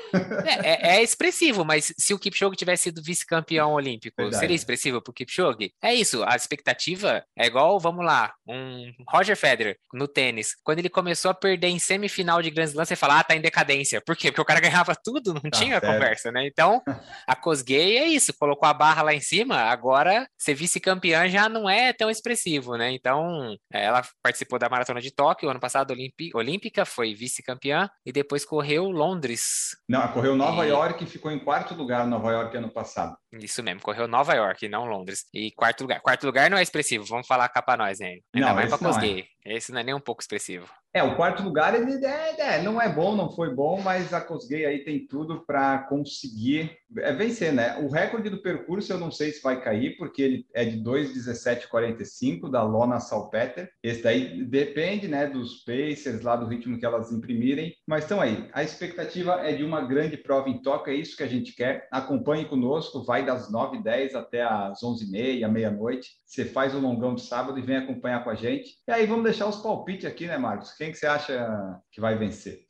É, 0.46 0.70
é, 0.70 0.98
é, 0.98 1.04
expressivo, 1.04 1.64
mas 1.64 1.94
se 1.98 2.14
o 2.14 2.20
Kipchoge 2.20 2.56
tivesse 2.56 2.84
sido 2.84 3.02
vice-campeão 3.02 3.74
olímpico, 3.74 4.16
Verdade. 4.18 4.40
seria 4.40 4.56
expressivo 4.56 5.02
para 5.02 5.12
o 5.12 5.14
Kipchoge? 5.14 5.72
É 5.82 5.94
isso, 5.94 6.24
a 6.24 6.36
expectativa 6.36 7.24
é 7.38 7.50
igual, 7.58 7.80
vamos 7.80 8.06
lá, 8.06 8.34
um 8.48 8.94
Roger 9.10 9.36
Federer 9.36 9.78
no 9.92 10.08
tênis. 10.08 10.56
Quando 10.64 10.80
ele 10.80 10.90
começou 10.90 11.32
a 11.32 11.34
perder 11.34 11.68
em 11.68 11.80
semifinal 11.80 12.42
de 12.42 12.52
Grand 12.52 12.66
Slam, 12.66 12.86
você 12.86 12.96
fala, 12.96 13.20
ah, 13.20 13.24
tá 13.24 13.36
em 13.36 13.42
decadência. 13.42 14.00
Por 14.00 14.16
quê? 14.16 14.32
Porque 14.32 14.42
o 14.42 14.46
cara 14.46 14.60
ganhava 14.62 14.96
tudo, 14.96 15.34
não 15.34 15.42
tá 15.42 15.50
tinha 15.50 15.80
certo. 15.80 15.92
conversa, 15.92 16.32
né? 16.32 16.46
Então, 16.46 16.82
a 17.26 17.36
Kosgei 17.36 17.98
é 17.98 18.08
isso, 18.08 18.34
colocou 18.38 18.70
a 18.70 18.74
barra 18.74 19.02
lá 19.02 19.14
em 19.14 19.20
cima, 19.20 19.56
agora 19.56 20.28
ser 20.38 20.54
vice-campeã 20.54 21.28
já 21.28 21.50
não 21.50 21.68
é 21.68 21.92
tão 21.92 22.10
expressivo, 22.10 22.76
né? 22.76 22.92
Então, 22.92 23.56
ela 23.72 24.04
participou 24.22 24.60
da 24.60 24.70
Maratona 24.70 25.02
de 25.02 25.12
Tóquio 25.12 25.50
ano 25.50 25.60
passado, 25.60 25.96
olímpica, 26.36 26.86
foi 26.86 27.16
vice-campeã, 27.16 27.90
e 28.06 28.12
depois 28.12 28.46
correu 28.46 28.92
Londres. 28.92 29.76
Não, 29.90 30.08
correu 30.10 30.36
Nova 30.36 30.66
e... 30.66 30.70
York 30.70 31.04
e 31.04 31.08
ficou 31.08 31.32
em 31.32 31.40
quarto 31.40 31.74
lugar 31.74 32.06
Nova 32.06 32.32
York 32.32 32.56
ano 32.56 32.70
passado. 32.70 33.18
Isso 33.44 33.64
mesmo, 33.64 33.82
correu 33.82 34.08
Nova 34.08 34.34
York, 34.34 34.68
não 34.68 34.86
Londres. 34.86 35.26
E 35.34 35.52
quarto 35.52 35.82
lugar. 35.82 36.02
Quarto 36.02 36.26
lugar 36.26 36.50
não 36.50 36.58
é 36.58 36.64
expressivo, 36.64 37.06
vamos 37.06 37.28
falar 37.28 37.50
cá 37.50 37.62
pra 37.62 37.78
nós, 37.78 38.00
né? 38.00 38.18
Ainda 38.34 38.48
não, 38.48 38.56
mais 38.56 38.70
pra 38.70 38.78
Cosgay. 38.78 39.26
Esse 39.48 39.72
não 39.72 39.80
é 39.80 39.84
nem 39.84 39.96
um 39.96 40.00
pouco 40.00 40.22
expressivo. 40.22 40.68
É, 40.98 41.04
o 41.04 41.16
quarto 41.16 41.44
lugar 41.44 41.76
ele 41.76 42.04
é, 42.04 42.56
é, 42.56 42.62
não 42.64 42.82
é 42.82 42.90
bom, 42.90 43.16
não 43.16 43.30
foi 43.30 43.54
bom, 43.54 43.80
mas 43.80 44.14
a 44.14 44.22
Cosgay 44.22 44.66
aí 44.66 44.84
tem 44.84 45.06
tudo 45.06 45.46
para 45.46 45.80
conseguir 45.80 46.76
é, 46.98 47.14
vencer, 47.14 47.54
né? 47.54 47.78
O 47.78 47.88
recorde 47.88 48.32
do 48.32 48.42
percurso 48.42 48.92
eu 48.92 48.98
não 48.98 49.12
sei 49.12 49.32
se 49.32 49.44
vai 49.44 49.62
cair, 49.62 49.96
porque 49.98 50.24
ele 50.24 50.46
é 50.56 50.66
de 50.66 50.82
2,17,45 50.82 52.50
da 52.50 52.64
Lona 52.64 53.00
Salpeter. 53.00 53.70
Esse 53.84 54.02
daí 54.02 54.44
depende, 54.44 55.08
né, 55.08 55.28
dos 55.28 55.64
Pacers 55.64 56.22
lá 56.24 56.36
do 56.36 56.48
ritmo 56.48 56.80
que 56.80 56.86
elas 56.86 57.12
imprimirem, 57.12 57.76
mas 57.86 58.04
estão 58.04 58.20
aí. 58.20 58.50
A 58.52 58.64
expectativa 58.64 59.34
é 59.48 59.54
de 59.54 59.64
uma 59.64 59.82
grande 59.82 60.18
prova 60.18 60.50
em 60.50 60.62
Tóquio, 60.64 60.94
é 60.94 60.96
isso 60.96 61.16
que 61.16 61.24
a 61.24 61.28
gente 61.28 61.54
quer. 61.54 61.88
Acompanhe 61.92 62.46
conosco, 62.46 63.04
vai 63.04 63.24
das 63.24 63.52
9h10 63.52 64.16
até 64.16 64.42
as 64.42 64.82
11h30, 64.82 65.48
meia-noite. 65.48 66.10
Você 66.26 66.44
faz 66.44 66.74
o 66.74 66.80
longão 66.80 67.14
de 67.14 67.22
sábado 67.22 67.60
e 67.60 67.62
vem 67.62 67.78
acompanhar 67.78 68.24
com 68.24 68.32
a 68.32 68.36
gente. 68.36 68.78
E 68.88 68.92
aí 68.92 69.06
vamos 69.06 69.26
deixar 69.26 69.37
os 69.46 69.58
palpites 69.58 70.06
aqui, 70.06 70.28
né, 70.28 70.38
Marcos? 70.38 70.74
Quem 70.74 70.92
que 70.92 70.98
você 70.98 71.06
acha 71.06 71.80
que 71.92 72.02
vai 72.02 72.18
vencer? 72.18 72.66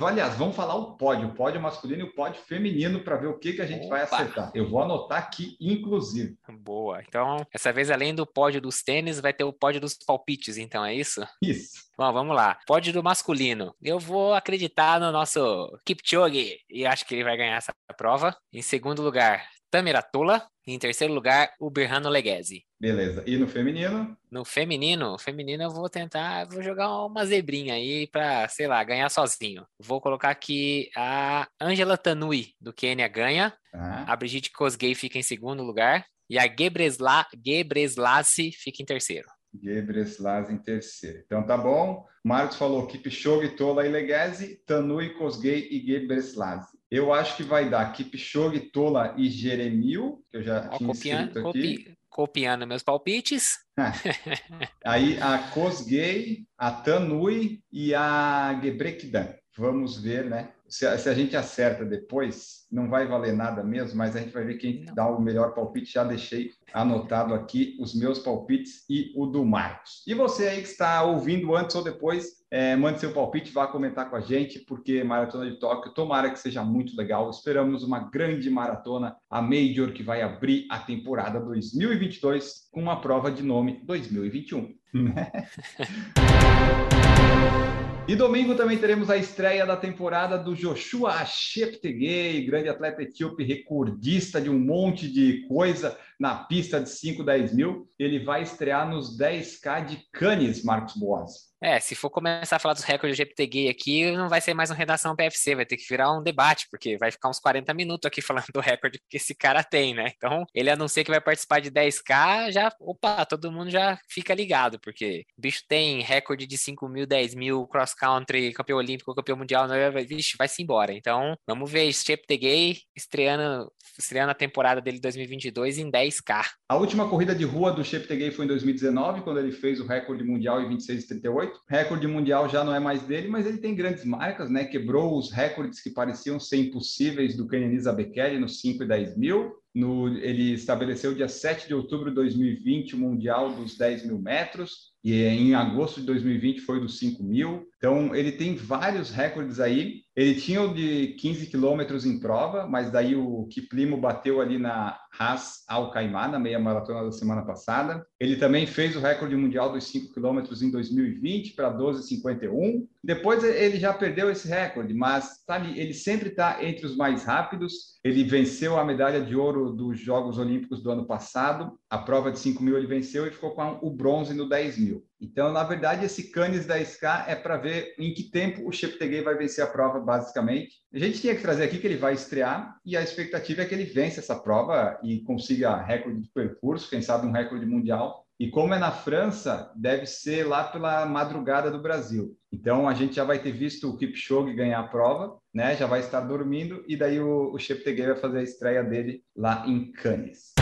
Aliás, 0.00 0.34
vamos 0.34 0.56
falar 0.56 0.74
o 0.74 0.96
pódio, 0.96 1.28
o 1.28 1.34
pódio 1.34 1.60
masculino 1.60 2.02
e 2.02 2.08
o 2.08 2.14
pódio 2.14 2.40
feminino 2.42 3.02
para 3.02 3.16
ver 3.16 3.28
o 3.28 3.38
que, 3.38 3.54
que 3.54 3.62
a 3.62 3.66
gente 3.66 3.86
Opa. 3.86 3.96
vai 3.96 4.02
acertar. 4.02 4.50
Eu 4.54 4.68
vou 4.68 4.82
anotar 4.82 5.18
aqui, 5.18 5.56
inclusive. 5.60 6.36
Boa. 6.60 7.02
Então, 7.06 7.46
essa 7.52 7.72
vez, 7.72 7.90
além 7.90 8.14
do 8.14 8.26
pódio 8.26 8.60
dos 8.60 8.82
tênis, 8.82 9.20
vai 9.20 9.32
ter 9.32 9.44
o 9.44 9.52
pódio 9.52 9.80
dos 9.80 9.94
palpites, 9.94 10.56
então, 10.56 10.84
é 10.84 10.94
isso? 10.94 11.26
Isso. 11.42 11.86
Bom, 11.96 12.12
vamos 12.12 12.36
lá. 12.36 12.58
Pódio 12.66 12.92
do 12.92 13.02
masculino. 13.02 13.74
Eu 13.82 13.98
vou 13.98 14.34
acreditar 14.34 15.00
no 15.00 15.10
nosso 15.10 15.40
Kipchoge 15.84 16.58
e 16.68 16.84
acho 16.84 17.06
que 17.06 17.14
ele 17.14 17.24
vai 17.24 17.36
ganhar 17.36 17.56
essa 17.56 17.72
prova. 17.96 18.36
Em 18.52 18.60
segundo 18.60 19.00
lugar, 19.00 19.48
Tamira 19.70 20.02
Tola. 20.02 20.46
Em 20.66 20.78
terceiro 20.78 21.14
lugar, 21.14 21.52
o 21.60 21.70
Berrano 21.70 22.08
Leguese. 22.08 22.64
Beleza. 22.78 23.22
E 23.26 23.36
no 23.38 23.46
feminino? 23.46 24.16
No 24.28 24.44
feminino, 24.44 25.16
feminino 25.16 25.62
eu 25.62 25.70
vou 25.70 25.88
tentar, 25.88 26.44
vou 26.46 26.60
jogar 26.60 27.04
uma 27.04 27.24
zebrinha 27.24 27.74
aí 27.74 28.08
para, 28.08 28.48
sei 28.48 28.66
lá, 28.66 28.82
ganhar 28.82 29.08
sozinho. 29.08 29.64
Vou 29.78 30.00
colocar 30.00 30.30
aqui 30.30 30.90
a 30.96 31.48
Angela 31.60 31.96
Tanui 31.96 32.54
do 32.60 32.72
Quênia 32.72 33.06
ganha. 33.06 33.56
Ah. 33.72 34.12
A 34.12 34.16
Brigitte 34.16 34.50
Kosgei 34.50 34.94
fica 34.94 35.18
em 35.18 35.22
segundo 35.22 35.62
lugar 35.62 36.04
e 36.28 36.38
a 36.38 36.48
Gebresla, 36.48 37.24
Gebreslassi 37.44 38.50
fica 38.52 38.82
em 38.82 38.86
terceiro. 38.86 39.28
Gebreslassi 39.62 40.52
em 40.52 40.58
terceiro. 40.58 41.22
Então 41.24 41.46
tá 41.46 41.56
bom. 41.56 42.04
Marcos 42.24 42.56
falou 42.56 42.86
Kipchoge, 42.86 43.50
Tola 43.50 43.86
e 43.86 43.88
Leguese, 43.88 44.60
Tanui, 44.66 45.10
Kosgei 45.10 45.68
e 45.70 45.86
Gebreslassi. 45.86 46.75
Eu 46.90 47.12
acho 47.12 47.36
que 47.36 47.42
vai 47.42 47.68
dar 47.68 47.92
Kipchoge, 47.92 48.60
Tola 48.70 49.14
e 49.16 49.28
Jeremil, 49.28 50.24
que 50.30 50.36
eu 50.38 50.42
já 50.42 50.70
Ó, 50.72 50.78
tinha 50.78 50.92
copiando, 50.92 51.30
aqui. 51.30 51.42
Copi, 51.42 51.98
copiando 52.08 52.66
meus 52.66 52.82
palpites. 52.82 53.58
Aí 54.84 55.20
a 55.20 55.50
Kosgei, 55.50 56.46
a 56.56 56.70
Tanui 56.70 57.60
e 57.72 57.94
a 57.94 58.58
Gebrekdan. 58.62 59.34
Vamos 59.56 60.00
ver, 60.00 60.24
né? 60.26 60.52
Se 60.68 60.86
a, 60.86 60.98
se 60.98 61.08
a, 61.08 61.14
gente 61.14 61.36
acerta 61.36 61.84
depois, 61.84 62.66
não 62.70 62.88
vai 62.88 63.06
valer 63.06 63.34
nada 63.34 63.62
mesmo, 63.62 63.96
mas 63.96 64.16
a 64.16 64.20
gente 64.20 64.32
vai 64.32 64.44
ver 64.44 64.54
quem 64.54 64.84
não. 64.84 64.94
dá 64.94 65.08
o 65.08 65.20
melhor 65.20 65.54
palpite. 65.54 65.92
Já 65.92 66.04
deixei 66.04 66.50
anotado 66.72 67.34
aqui 67.34 67.76
os 67.80 67.94
meus 67.94 68.18
palpites 68.18 68.84
e 68.90 69.12
o 69.16 69.26
do 69.26 69.44
Marcos. 69.44 70.02
E 70.06 70.14
você 70.14 70.48
aí 70.48 70.62
que 70.62 70.68
está 70.68 71.02
ouvindo 71.02 71.54
antes 71.54 71.76
ou 71.76 71.84
depois, 71.84 72.44
é, 72.50 72.76
mande 72.76 73.00
seu 73.00 73.12
palpite, 73.12 73.52
vá 73.52 73.66
comentar 73.66 74.10
com 74.10 74.16
a 74.16 74.20
gente, 74.20 74.60
porque 74.60 75.04
Maratona 75.04 75.50
de 75.50 75.58
Tóquio, 75.58 75.94
tomara 75.94 76.30
que 76.30 76.38
seja 76.38 76.64
muito 76.64 76.96
legal. 76.96 77.30
Esperamos 77.30 77.82
uma 77.82 78.10
grande 78.10 78.50
maratona, 78.50 79.16
a 79.30 79.40
Major, 79.40 79.92
que 79.92 80.02
vai 80.02 80.22
abrir 80.22 80.66
a 80.70 80.78
temporada 80.78 81.40
2022 81.40 82.68
com 82.70 82.80
uma 82.80 83.00
prova 83.00 83.30
de 83.30 83.42
nome 83.42 83.80
2021. 83.84 84.74
E 88.08 88.14
domingo 88.14 88.54
também 88.54 88.78
teremos 88.78 89.10
a 89.10 89.16
estreia 89.16 89.66
da 89.66 89.76
temporada 89.76 90.38
do 90.38 90.54
Joshua 90.54 91.24
Cheptegei, 91.24 92.46
grande 92.46 92.68
atleta 92.68 93.02
etíope, 93.02 93.42
recordista 93.42 94.40
de 94.40 94.48
um 94.48 94.60
monte 94.60 95.10
de 95.10 95.44
coisa 95.48 95.98
na 96.18 96.36
pista 96.44 96.80
de 96.80 96.88
5, 96.88 97.24
10 97.24 97.52
mil. 97.52 97.90
Ele 97.98 98.20
vai 98.20 98.44
estrear 98.44 98.88
nos 98.88 99.18
10K 99.18 99.86
de 99.86 100.02
Cannes, 100.12 100.62
Marcos 100.62 100.94
Boas. 100.94 101.55
É, 101.66 101.80
se 101.80 101.96
for 101.96 102.10
começar 102.10 102.54
a 102.54 102.58
falar 102.60 102.74
dos 102.74 102.84
recordes 102.84 103.16
de 103.16 103.24
GPTG 103.24 103.68
aqui, 103.68 104.12
não 104.12 104.28
vai 104.28 104.40
ser 104.40 104.54
mais 104.54 104.70
uma 104.70 104.76
redação 104.76 105.16
PFC, 105.16 105.56
vai 105.56 105.66
ter 105.66 105.76
que 105.76 105.84
virar 105.88 106.12
um 106.12 106.22
debate, 106.22 106.68
porque 106.70 106.96
vai 106.96 107.10
ficar 107.10 107.28
uns 107.28 107.40
40 107.40 107.74
minutos 107.74 108.06
aqui 108.06 108.22
falando 108.22 108.46
do 108.54 108.60
recorde 108.60 109.00
que 109.10 109.16
esse 109.16 109.34
cara 109.34 109.64
tem, 109.64 109.92
né? 109.92 110.12
Então, 110.16 110.46
ele 110.54 110.70
anuncia 110.70 111.02
que 111.02 111.10
vai 111.10 111.20
participar 111.20 111.58
de 111.58 111.72
10K, 111.72 112.52
já, 112.52 112.72
opa, 112.78 113.26
todo 113.26 113.50
mundo 113.50 113.68
já 113.68 113.98
fica 114.08 114.32
ligado, 114.32 114.78
porque 114.78 115.24
o 115.36 115.40
bicho 115.40 115.64
tem 115.68 116.02
recorde 116.02 116.46
de 116.46 116.56
5 116.56 116.88
mil, 116.88 117.04
10 117.04 117.34
mil, 117.34 117.66
cross 117.66 117.94
country, 117.94 118.52
campeão 118.52 118.78
olímpico, 118.78 119.12
campeão 119.12 119.36
mundial, 119.36 119.66
né? 119.66 119.90
vixe, 120.04 120.36
vai-se 120.38 120.62
embora. 120.62 120.92
Então, 120.92 121.34
vamos 121.48 121.68
ver 121.68 121.92
GPTG 121.92 122.78
estreando, 122.94 123.72
estreando 123.98 124.30
a 124.30 124.34
temporada 124.34 124.80
dele 124.80 125.00
2022 125.00 125.78
em 125.78 125.90
10K. 125.90 126.44
A 126.68 126.76
última 126.76 127.08
corrida 127.08 127.34
de 127.34 127.42
rua 127.44 127.72
do 127.72 127.82
Cheptegei 127.82 128.30
foi 128.30 128.44
em 128.44 128.48
2019, 128.48 129.22
quando 129.22 129.40
ele 129.40 129.50
fez 129.50 129.80
o 129.80 129.86
recorde 129.86 130.22
mundial 130.22 130.62
em 130.62 130.68
26,38. 130.68 131.55
Recorde 131.68 132.06
mundial 132.06 132.48
já 132.48 132.64
não 132.64 132.74
é 132.74 132.80
mais 132.80 133.02
dele, 133.02 133.28
mas 133.28 133.46
ele 133.46 133.58
tem 133.58 133.74
grandes 133.74 134.04
marcas, 134.04 134.50
né? 134.50 134.64
Quebrou 134.64 135.18
os 135.18 135.30
recordes 135.30 135.80
que 135.80 135.90
pareciam 135.90 136.38
ser 136.38 136.56
impossíveis 136.58 137.36
do 137.36 137.46
Kenenisa 137.46 137.92
Bekele 137.92 138.38
nos 138.38 138.60
5 138.60 138.82
e 138.82 138.86
10 138.86 139.16
mil. 139.16 139.54
No, 139.74 140.08
ele 140.08 140.54
estabeleceu 140.54 141.14
dia 141.14 141.28
7 141.28 141.68
de 141.68 141.74
outubro 141.74 142.08
de 142.08 142.14
2020 142.14 142.94
o 142.94 142.98
Mundial 142.98 143.52
dos 143.52 143.76
10 143.76 144.06
mil 144.06 144.18
metros, 144.18 144.94
e 145.06 145.22
em 145.22 145.54
agosto 145.54 146.00
de 146.00 146.06
2020 146.06 146.62
foi 146.62 146.80
dos 146.80 146.98
5 146.98 147.22
mil. 147.22 147.68
Então, 147.76 148.12
ele 148.12 148.32
tem 148.32 148.56
vários 148.56 149.08
recordes 149.08 149.60
aí. 149.60 150.00
Ele 150.16 150.34
tinha 150.34 150.60
o 150.60 150.74
de 150.74 151.14
15 151.20 151.46
quilômetros 151.46 152.04
em 152.04 152.18
prova, 152.18 152.66
mas 152.66 152.90
daí 152.90 153.14
o 153.14 153.46
Kiplimo 153.46 153.96
bateu 153.96 154.40
ali 154.40 154.58
na 154.58 154.98
Haas 155.16 155.62
Al 155.68 155.92
Khaimah, 155.92 156.26
na 156.26 156.40
meia 156.40 156.58
maratona 156.58 157.04
da 157.04 157.12
semana 157.12 157.42
passada. 157.42 158.04
Ele 158.18 158.34
também 158.34 158.66
fez 158.66 158.96
o 158.96 159.00
recorde 159.00 159.36
mundial 159.36 159.70
dos 159.70 159.84
5 159.84 160.12
quilômetros 160.12 160.60
em 160.60 160.72
2020 160.72 161.54
para 161.54 161.72
12,51. 161.72 162.84
Depois 163.06 163.44
ele 163.44 163.78
já 163.78 163.94
perdeu 163.94 164.28
esse 164.28 164.48
recorde, 164.48 164.92
mas 164.92 165.44
tá 165.46 165.54
ali, 165.54 165.78
ele 165.78 165.94
sempre 165.94 166.30
está 166.30 166.64
entre 166.64 166.84
os 166.84 166.96
mais 166.96 167.22
rápidos. 167.22 168.00
Ele 168.02 168.24
venceu 168.24 168.76
a 168.76 168.84
medalha 168.84 169.20
de 169.20 169.36
ouro 169.36 169.70
dos 169.70 169.96
Jogos 170.00 170.38
Olímpicos 170.38 170.82
do 170.82 170.90
ano 170.90 171.06
passado. 171.06 171.78
A 171.88 171.98
prova 171.98 172.32
de 172.32 172.40
5 172.40 172.60
mil 172.60 172.76
ele 172.76 172.88
venceu 172.88 173.24
e 173.24 173.30
ficou 173.30 173.52
com 173.52 173.78
o 173.80 173.90
bronze 173.90 174.34
no 174.34 174.48
10 174.48 174.78
mil. 174.78 175.06
Então, 175.20 175.52
na 175.52 175.62
verdade, 175.62 176.04
esse 176.04 176.32
Canis 176.32 176.66
10K 176.66 177.28
é 177.28 177.36
para 177.36 177.56
ver 177.56 177.94
em 177.96 178.12
que 178.12 178.24
tempo 178.24 178.68
o 178.68 178.72
Cheptegei 178.72 179.22
vai 179.22 179.36
vencer 179.36 179.62
a 179.62 179.68
prova, 179.68 180.00
basicamente. 180.00 180.74
A 180.92 180.98
gente 180.98 181.20
tinha 181.20 181.36
que 181.36 181.42
trazer 181.42 181.62
aqui 181.62 181.78
que 181.78 181.86
ele 181.86 181.96
vai 181.96 182.12
estrear 182.12 182.76
e 182.84 182.96
a 182.96 183.02
expectativa 183.02 183.62
é 183.62 183.66
que 183.66 183.74
ele 183.74 183.84
vence 183.84 184.18
essa 184.18 184.34
prova 184.34 184.98
e 185.04 185.20
consiga 185.20 185.80
recorde 185.80 186.22
de 186.22 186.30
percurso, 186.30 186.90
quem 186.90 187.00
sabe 187.00 187.24
um 187.24 187.32
recorde 187.32 187.66
mundial. 187.66 188.25
E 188.38 188.50
como 188.50 188.74
é 188.74 188.78
na 188.78 188.92
França, 188.92 189.72
deve 189.74 190.04
ser 190.04 190.46
lá 190.46 190.64
pela 190.64 191.06
madrugada 191.06 191.70
do 191.70 191.80
Brasil. 191.80 192.36
Então, 192.52 192.86
a 192.86 192.92
gente 192.92 193.16
já 193.16 193.24
vai 193.24 193.38
ter 193.38 193.52
visto 193.52 193.88
o 193.88 193.96
Kipchoge 193.96 194.52
ganhar 194.52 194.78
a 194.78 194.86
prova, 194.88 195.38
né? 195.54 195.74
Já 195.74 195.86
vai 195.86 196.00
estar 196.00 196.20
dormindo 196.20 196.84
e 196.86 196.98
daí 196.98 197.18
o, 197.18 197.54
o 197.54 197.58
Cheptegei 197.58 198.04
vai 198.04 198.16
fazer 198.16 198.40
a 198.40 198.42
estreia 198.42 198.84
dele 198.84 199.22
lá 199.34 199.64
em 199.66 199.90
Cannes. 199.90 200.52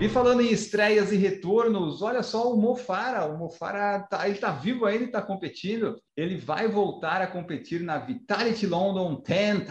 E 0.00 0.08
falando 0.08 0.40
em 0.40 0.50
estreias 0.50 1.12
e 1.12 1.16
retornos, 1.16 2.00
olha 2.00 2.22
só 2.22 2.50
o 2.50 2.56
Mofara. 2.56 3.26
O 3.26 3.36
Mofara 3.36 4.00
tá, 4.08 4.26
ele 4.26 4.38
tá 4.38 4.52
vivo 4.52 4.86
ainda, 4.86 5.04
está 5.04 5.20
competindo. 5.20 6.00
Ele 6.16 6.38
vai 6.38 6.66
voltar 6.66 7.20
a 7.20 7.26
competir 7.26 7.82
na 7.82 7.98
Vitality 7.98 8.66
London 8.66 9.22
10,000. 9.22 9.68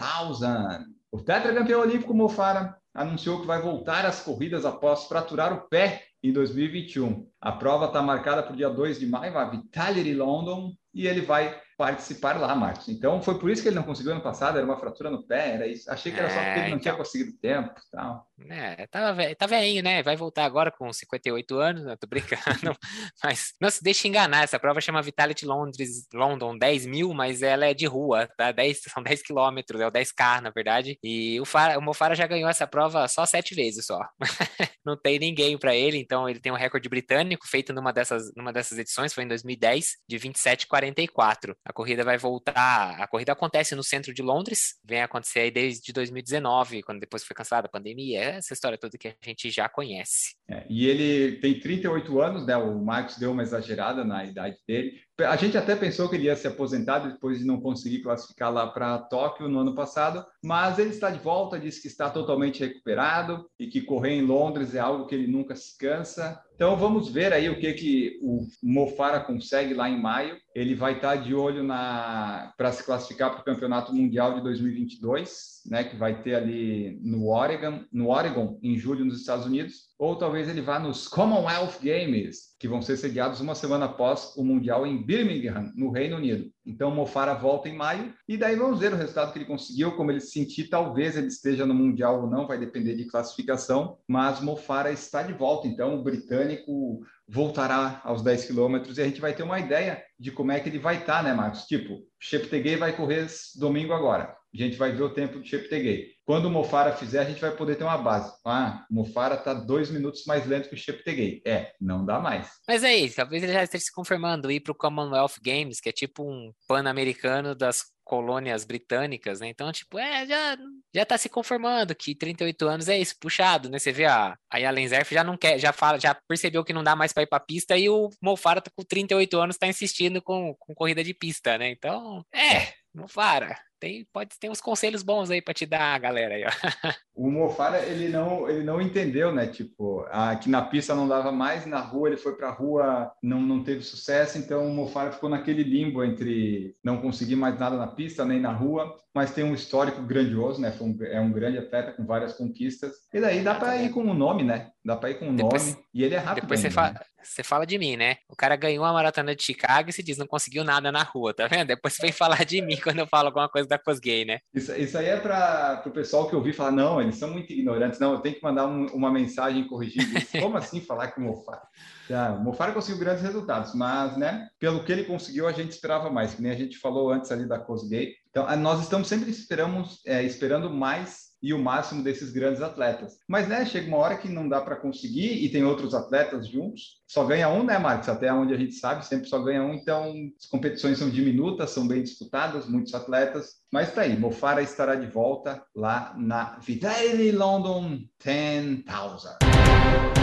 O 1.10 1.18
tetracampeão 1.20 1.80
olímpico 1.80 2.14
Mofara 2.14 2.76
anunciou 2.94 3.40
que 3.40 3.46
vai 3.48 3.60
voltar 3.60 4.06
às 4.06 4.22
corridas 4.22 4.64
após 4.64 5.06
fraturar 5.06 5.52
o 5.52 5.68
pé 5.68 6.04
em 6.22 6.32
2021. 6.32 7.29
A 7.40 7.52
prova 7.52 7.86
está 7.86 8.02
marcada 8.02 8.42
para 8.42 8.52
o 8.52 8.56
dia 8.56 8.68
2 8.68 9.00
de 9.00 9.06
maio, 9.06 9.38
a 9.38 9.44
Vitality 9.44 10.14
London, 10.14 10.72
e 10.92 11.06
ele 11.06 11.22
vai 11.22 11.58
participar 11.80 12.38
lá, 12.38 12.54
Marcos. 12.54 12.90
Então 12.90 13.22
foi 13.22 13.38
por 13.38 13.48
isso 13.50 13.62
que 13.62 13.68
ele 13.68 13.76
não 13.76 13.82
conseguiu 13.82 14.12
ano 14.12 14.20
passado, 14.20 14.58
era 14.58 14.66
uma 14.66 14.76
fratura 14.76 15.08
no 15.08 15.22
pé, 15.22 15.54
era 15.54 15.66
isso. 15.66 15.90
Achei 15.90 16.12
que 16.12 16.18
era 16.18 16.28
só 16.28 16.36
porque 16.36 16.50
ele 16.50 16.60
não 16.60 16.66
então... 16.66 16.78
tinha 16.80 16.94
conseguido 16.94 17.32
tempo 17.40 17.72
tal. 17.90 18.26
É, 18.50 18.86
tava, 18.86 19.14
ve 19.14 19.34
tá 19.34 19.46
velhinho, 19.46 19.82
né? 19.82 20.02
Vai 20.02 20.14
voltar 20.14 20.44
agora 20.44 20.70
com 20.70 20.92
58 20.92 21.58
anos, 21.58 21.84
não 21.84 21.96
tô 21.96 22.06
brincando. 22.06 22.76
mas 23.24 23.54
não 23.58 23.70
se 23.70 23.82
deixe 23.82 24.06
enganar, 24.06 24.44
essa 24.44 24.58
prova 24.58 24.78
chama 24.78 25.00
Vitality 25.00 25.46
Londres, 25.46 26.06
London 26.12 26.58
10 26.58 26.84
mil, 26.84 27.14
mas 27.14 27.40
ela 27.40 27.64
é 27.64 27.72
de 27.72 27.86
rua, 27.86 28.28
tá? 28.36 28.52
10, 28.52 28.82
são 28.92 29.02
10 29.02 29.22
quilômetros, 29.22 29.80
é 29.80 29.86
o 29.86 29.92
10K, 29.92 30.42
na 30.42 30.50
verdade. 30.50 30.98
E 31.02 31.40
o, 31.40 31.46
Fara, 31.46 31.78
o 31.78 31.82
Mofara 31.82 32.14
já 32.14 32.26
ganhou 32.26 32.50
essa 32.50 32.66
prova 32.66 33.08
só 33.08 33.24
sete 33.24 33.54
vezes 33.54 33.86
só. 33.86 34.00
não 34.84 34.98
tem 34.98 35.18
ninguém 35.18 35.56
para 35.56 35.74
ele, 35.74 35.96
então 35.96 36.28
ele 36.28 36.40
tem 36.40 36.52
um 36.52 36.56
recorde 36.56 36.90
britânico 36.90 37.29
feito 37.46 37.72
numa 37.72 37.92
dessas, 37.92 38.32
numa 38.36 38.52
dessas 38.52 38.78
edições, 38.78 39.12
foi 39.12 39.24
em 39.24 39.28
2010, 39.28 39.98
de 40.08 40.18
27,44. 40.18 41.54
A 41.64 41.72
corrida 41.72 42.04
vai 42.04 42.18
voltar. 42.18 43.00
A 43.00 43.06
corrida 43.06 43.32
acontece 43.32 43.74
no 43.74 43.82
centro 43.82 44.12
de 44.12 44.22
Londres, 44.22 44.76
vem 44.84 45.02
acontecer 45.02 45.40
aí 45.40 45.50
desde 45.50 45.92
2019, 45.92 46.82
quando 46.82 47.00
depois 47.00 47.24
foi 47.24 47.34
cancelada 47.34 47.66
a 47.66 47.70
pandemia, 47.70 48.20
essa 48.20 48.52
história 48.54 48.78
toda 48.78 48.98
que 48.98 49.08
a 49.08 49.14
gente 49.24 49.50
já 49.50 49.68
conhece. 49.68 50.36
É, 50.50 50.64
e 50.68 50.86
ele 50.86 51.36
tem 51.36 51.60
38 51.60 52.20
anos, 52.20 52.44
né? 52.44 52.56
O 52.56 52.76
Marcos 52.84 53.16
deu 53.16 53.30
uma 53.30 53.42
exagerada 53.42 54.04
na 54.04 54.24
idade 54.24 54.56
dele. 54.66 54.98
A 55.20 55.36
gente 55.36 55.56
até 55.56 55.76
pensou 55.76 56.08
que 56.08 56.16
ele 56.16 56.24
ia 56.24 56.34
se 56.34 56.48
aposentar 56.48 56.98
depois 56.98 57.38
de 57.38 57.44
não 57.44 57.60
conseguir 57.60 58.02
classificar 58.02 58.52
lá 58.52 58.66
para 58.66 58.98
Tóquio 58.98 59.48
no 59.48 59.60
ano 59.60 59.74
passado, 59.74 60.24
mas 60.42 60.78
ele 60.78 60.90
está 60.90 61.10
de 61.10 61.18
volta, 61.18 61.60
disse 61.60 61.80
que 61.80 61.88
está 61.88 62.10
totalmente 62.10 62.60
recuperado 62.60 63.46
e 63.58 63.68
que 63.68 63.82
correr 63.82 64.12
em 64.14 64.22
Londres 64.22 64.74
é 64.74 64.80
algo 64.80 65.06
que 65.06 65.14
ele 65.14 65.26
nunca 65.26 65.54
se 65.54 65.76
cansa. 65.78 66.42
Então 66.54 66.76
vamos 66.76 67.10
ver 67.10 67.32
aí 67.32 67.48
o 67.48 67.58
que, 67.58 67.72
que 67.74 68.18
o 68.22 68.46
Mofara 68.62 69.20
consegue 69.20 69.72
lá 69.72 69.88
em 69.88 70.00
maio. 70.00 70.36
Ele 70.54 70.74
vai 70.74 70.94
estar 70.94 71.16
de 71.16 71.34
olho 71.34 71.62
na 71.62 72.52
para 72.56 72.72
se 72.72 72.84
classificar 72.84 73.30
para 73.30 73.40
o 73.40 73.44
Campeonato 73.44 73.94
Mundial 73.94 74.34
de 74.34 74.42
2022, 74.42 75.62
né, 75.66 75.84
que 75.84 75.96
vai 75.96 76.22
ter 76.22 76.34
ali 76.34 76.98
no 77.02 77.28
Oregon, 77.28 77.84
no 77.92 78.08
Oregon 78.08 78.58
em 78.62 78.76
julho 78.76 79.04
nos 79.04 79.20
Estados 79.20 79.46
Unidos, 79.46 79.90
ou 79.98 80.16
talvez 80.16 80.48
ele 80.48 80.60
vá 80.60 80.78
nos 80.78 81.06
Commonwealth 81.06 81.78
Games, 81.80 82.49
que 82.60 82.68
vão 82.68 82.82
ser 82.82 82.98
sediados 82.98 83.40
uma 83.40 83.54
semana 83.54 83.86
após 83.86 84.34
o 84.36 84.44
Mundial 84.44 84.86
em 84.86 85.02
Birmingham, 85.02 85.72
no 85.74 85.90
Reino 85.90 86.18
Unido. 86.18 86.52
Então, 86.64 86.90
Mofara 86.90 87.32
volta 87.32 87.70
em 87.70 87.74
maio 87.74 88.12
e 88.28 88.36
daí 88.36 88.54
vamos 88.54 88.78
ver 88.78 88.92
o 88.92 88.96
resultado 88.96 89.32
que 89.32 89.38
ele 89.38 89.46
conseguiu, 89.46 89.92
como 89.92 90.10
ele 90.10 90.20
se 90.20 90.32
sentir. 90.32 90.68
Talvez 90.68 91.16
ele 91.16 91.28
esteja 91.28 91.64
no 91.64 91.72
Mundial 91.72 92.20
ou 92.20 92.30
não, 92.30 92.46
vai 92.46 92.58
depender 92.58 92.94
de 92.94 93.06
classificação, 93.06 93.96
mas 94.06 94.42
Mofara 94.42 94.92
está 94.92 95.22
de 95.22 95.32
volta. 95.32 95.66
Então, 95.66 95.98
o 95.98 96.02
britânico 96.02 97.00
voltará 97.26 98.02
aos 98.04 98.20
10 98.20 98.44
quilômetros 98.44 98.98
e 98.98 99.02
a 99.02 99.06
gente 99.06 99.22
vai 99.22 99.32
ter 99.32 99.42
uma 99.42 99.58
ideia 99.58 100.04
de 100.18 100.30
como 100.30 100.52
é 100.52 100.60
que 100.60 100.68
ele 100.68 100.78
vai 100.78 100.98
estar, 100.98 101.24
né, 101.24 101.32
Marcos? 101.32 101.64
Tipo, 101.64 102.02
Cheptegei 102.18 102.76
vai 102.76 102.94
correr 102.94 103.26
domingo 103.56 103.94
agora. 103.94 104.36
A 104.52 104.56
gente 104.56 104.76
vai 104.76 104.92
ver 104.92 105.02
o 105.02 105.14
tempo 105.14 105.38
do 105.38 105.46
Cheptegei. 105.46 106.14
Quando 106.24 106.46
o 106.46 106.50
Mofara 106.50 106.94
fizer, 106.94 107.20
a 107.20 107.24
gente 107.24 107.40
vai 107.40 107.50
poder 107.50 107.76
ter 107.76 107.84
uma 107.84 107.98
base. 107.98 108.32
Ah, 108.44 108.84
o 108.90 108.94
Mofara 108.94 109.36
está 109.36 109.54
dois 109.54 109.90
minutos 109.90 110.24
mais 110.26 110.46
lento 110.46 110.68
que 110.68 110.74
o 110.74 110.78
Cheptegei. 110.78 111.40
É, 111.46 111.72
não 111.80 112.04
dá 112.04 112.18
mais. 112.18 112.48
Mas 112.68 112.84
é 112.84 112.94
isso, 112.94 113.16
talvez 113.16 113.42
ele 113.42 113.52
já 113.52 113.64
esteja 113.64 113.84
se 113.84 113.92
confirmando 113.92 114.50
ir 114.50 114.60
para 114.60 114.72
o 114.72 114.76
Commonwealth 114.76 115.40
Games, 115.42 115.80
que 115.80 115.88
é 115.88 115.92
tipo 115.92 116.24
um 116.24 116.52
pan-americano 116.68 117.54
das 117.54 117.84
colônias 118.04 118.64
britânicas, 118.64 119.38
né? 119.38 119.48
Então, 119.48 119.70
tipo, 119.70 119.96
é, 119.96 120.26
já, 120.26 120.56
já 120.92 121.06
tá 121.06 121.16
se 121.16 121.28
conformando 121.28 121.94
que 121.94 122.12
38 122.12 122.66
anos 122.66 122.88
é 122.88 122.98
isso, 122.98 123.14
puxado, 123.20 123.68
né? 123.68 123.78
Você 123.78 123.92
vê 123.92 124.04
a, 124.06 124.36
a 124.50 124.58
Yalen 124.58 124.88
Zerf 124.88 125.14
já 125.14 125.22
não 125.22 125.36
quer, 125.36 125.60
já 125.60 125.72
fala, 125.72 125.98
já 125.98 126.12
percebeu 126.12 126.64
que 126.64 126.72
não 126.72 126.82
dá 126.82 126.96
mais 126.96 127.12
para 127.12 127.22
ir 127.22 127.28
pra 127.28 127.38
pista 127.38 127.76
e 127.76 127.88
o 127.88 128.10
Mofara 128.20 128.60
tá 128.60 128.70
com 128.74 128.82
38 128.82 129.38
anos, 129.38 129.56
tá 129.56 129.68
insistindo 129.68 130.20
com, 130.20 130.56
com 130.58 130.74
corrida 130.74 131.04
de 131.04 131.14
pista, 131.14 131.56
né? 131.56 131.70
Então, 131.70 132.24
é, 132.34 132.72
Mofara 132.92 133.56
tem, 133.80 134.06
pode 134.12 134.38
ter 134.38 134.50
uns 134.50 134.60
conselhos 134.60 135.02
bons 135.02 135.30
aí 135.30 135.40
para 135.40 135.54
te 135.54 135.64
dar, 135.64 135.98
galera. 135.98 136.34
Aí, 136.34 136.44
o 137.16 137.30
Mofara, 137.30 137.78
ele 137.86 138.08
não, 138.08 138.48
ele 138.48 138.62
não 138.62 138.80
entendeu, 138.80 139.32
né? 139.32 139.46
Tipo, 139.46 140.04
aqui 140.10 140.50
na 140.50 140.62
pista 140.62 140.94
não 140.94 141.08
dava 141.08 141.32
mais, 141.32 141.64
na 141.64 141.80
rua 141.80 142.08
ele 142.08 142.16
foi 142.18 142.36
para 142.36 142.48
a 142.48 142.52
rua, 142.52 143.10
não, 143.22 143.40
não 143.40 143.64
teve 143.64 143.82
sucesso, 143.82 144.36
então 144.38 144.66
o 144.66 144.74
Mofara 144.74 145.12
ficou 145.12 145.30
naquele 145.30 145.62
limbo 145.62 146.04
entre 146.04 146.76
não 146.84 147.00
conseguir 147.00 147.36
mais 147.36 147.58
nada 147.58 147.76
na 147.76 147.86
pista 147.86 148.24
nem 148.24 148.38
na 148.38 148.52
rua, 148.52 148.94
mas 149.14 149.32
tem 149.32 149.42
um 149.42 149.54
histórico 149.54 150.02
grandioso, 150.02 150.60
né? 150.60 150.72
Um, 150.80 150.96
é 151.04 151.20
um 151.20 151.32
grande 151.32 151.58
atleta 151.58 151.92
com 151.92 152.04
várias 152.04 152.34
conquistas. 152.34 152.92
E 153.12 153.20
daí 153.20 153.42
dá 153.42 153.54
para 153.54 153.76
ir 153.82 153.90
com 153.90 154.02
o 154.02 154.14
nome, 154.14 154.44
né? 154.44 154.70
Dá 154.82 154.96
para 154.96 155.10
ir 155.10 155.18
com 155.18 155.28
o 155.28 155.32
nome. 155.32 155.76
E 155.92 156.02
ele 156.02 156.14
é 156.14 156.18
rápido. 156.18 156.44
Depois 156.44 156.60
você, 156.60 156.70
fala, 156.70 156.92
né? 156.92 157.00
você 157.22 157.42
fala 157.42 157.66
de 157.66 157.78
mim, 157.78 157.96
né? 157.96 158.16
O 158.28 158.34
cara 158.34 158.56
ganhou 158.56 158.82
a 158.84 158.92
maratona 158.92 159.36
de 159.36 159.42
Chicago 159.42 159.90
e 159.90 159.92
se 159.92 160.02
diz 160.02 160.16
não 160.16 160.26
conseguiu 160.26 160.64
nada 160.64 160.90
na 160.90 161.02
rua, 161.02 161.34
tá 161.34 161.46
vendo? 161.46 161.68
Depois 161.68 161.94
você 161.94 162.02
vem 162.02 162.12
falar 162.12 162.44
de 162.46 162.62
mim 162.62 162.76
quando 162.82 162.98
eu 162.98 163.06
falo 163.06 163.26
alguma 163.26 163.48
coisa 163.48 163.68
da 163.68 163.78
Cosgay, 163.78 164.24
né? 164.24 164.38
Isso, 164.54 164.72
isso 164.74 164.96
aí 164.96 165.06
é 165.06 165.18
para 165.18 165.82
o 165.84 165.90
pessoal 165.90 166.28
que 166.28 166.34
ouvi 166.34 166.54
falar, 166.54 166.72
não, 166.72 167.00
eles 167.00 167.16
são 167.16 167.30
muito 167.30 167.52
ignorantes. 167.52 168.00
Não, 168.00 168.14
eu 168.14 168.20
tenho 168.20 168.36
que 168.36 168.42
mandar 168.42 168.66
um, 168.66 168.86
uma 168.86 169.10
mensagem 169.10 169.66
corrigindo 169.68 170.16
isso. 170.16 170.38
Como 170.40 170.56
assim 170.56 170.80
falar 170.80 171.08
que 171.08 171.20
o 171.20 171.24
Mofara? 171.24 171.62
Ah, 172.10 172.36
o 172.38 172.42
Mofara 172.42 172.72
conseguiu 172.72 173.00
grandes 173.00 173.22
resultados, 173.22 173.74
mas, 173.74 174.16
né, 174.16 174.48
pelo 174.58 174.82
que 174.82 174.90
ele 174.90 175.04
conseguiu, 175.04 175.46
a 175.46 175.52
gente 175.52 175.70
esperava 175.72 176.08
mais, 176.10 176.34
que 176.34 176.42
nem 176.42 176.52
a 176.52 176.56
gente 176.56 176.78
falou 176.78 177.10
antes 177.10 177.30
ali 177.30 177.46
da 177.46 177.58
Cosgay. 177.58 178.14
Então, 178.30 178.46
nós 178.56 178.80
estamos 178.80 179.08
sempre 179.08 179.30
esperamos, 179.30 180.00
é, 180.06 180.22
esperando 180.22 180.70
mais 180.70 181.29
e 181.42 181.52
o 181.54 181.58
máximo 181.58 182.02
desses 182.02 182.30
grandes 182.30 182.62
atletas. 182.62 183.18
Mas, 183.28 183.48
né, 183.48 183.64
chega 183.64 183.88
uma 183.88 183.98
hora 183.98 184.16
que 184.16 184.28
não 184.28 184.48
dá 184.48 184.60
para 184.60 184.76
conseguir 184.76 185.44
e 185.44 185.48
tem 185.48 185.64
outros 185.64 185.94
atletas 185.94 186.48
juntos. 186.48 187.00
Só 187.06 187.24
ganha 187.24 187.48
um, 187.48 187.64
né, 187.64 187.78
Marcos? 187.78 188.08
Até 188.08 188.32
onde 188.32 188.54
a 188.54 188.56
gente 188.56 188.74
sabe, 188.74 189.04
sempre 189.04 189.28
só 189.28 189.42
ganha 189.42 189.62
um. 189.62 189.74
Então, 189.74 190.12
as 190.38 190.46
competições 190.46 190.98
são 190.98 191.08
diminutas, 191.08 191.70
são 191.70 191.86
bem 191.86 192.02
disputadas, 192.02 192.68
muitos 192.68 192.94
atletas. 192.94 193.54
Mas 193.72 193.92
tá 193.94 194.02
aí, 194.02 194.18
Mofara 194.18 194.62
estará 194.62 194.94
de 194.94 195.06
volta 195.06 195.62
lá 195.74 196.14
na 196.16 196.58
Vitality 196.58 197.32
London 197.32 198.00
10,000. 198.22 200.19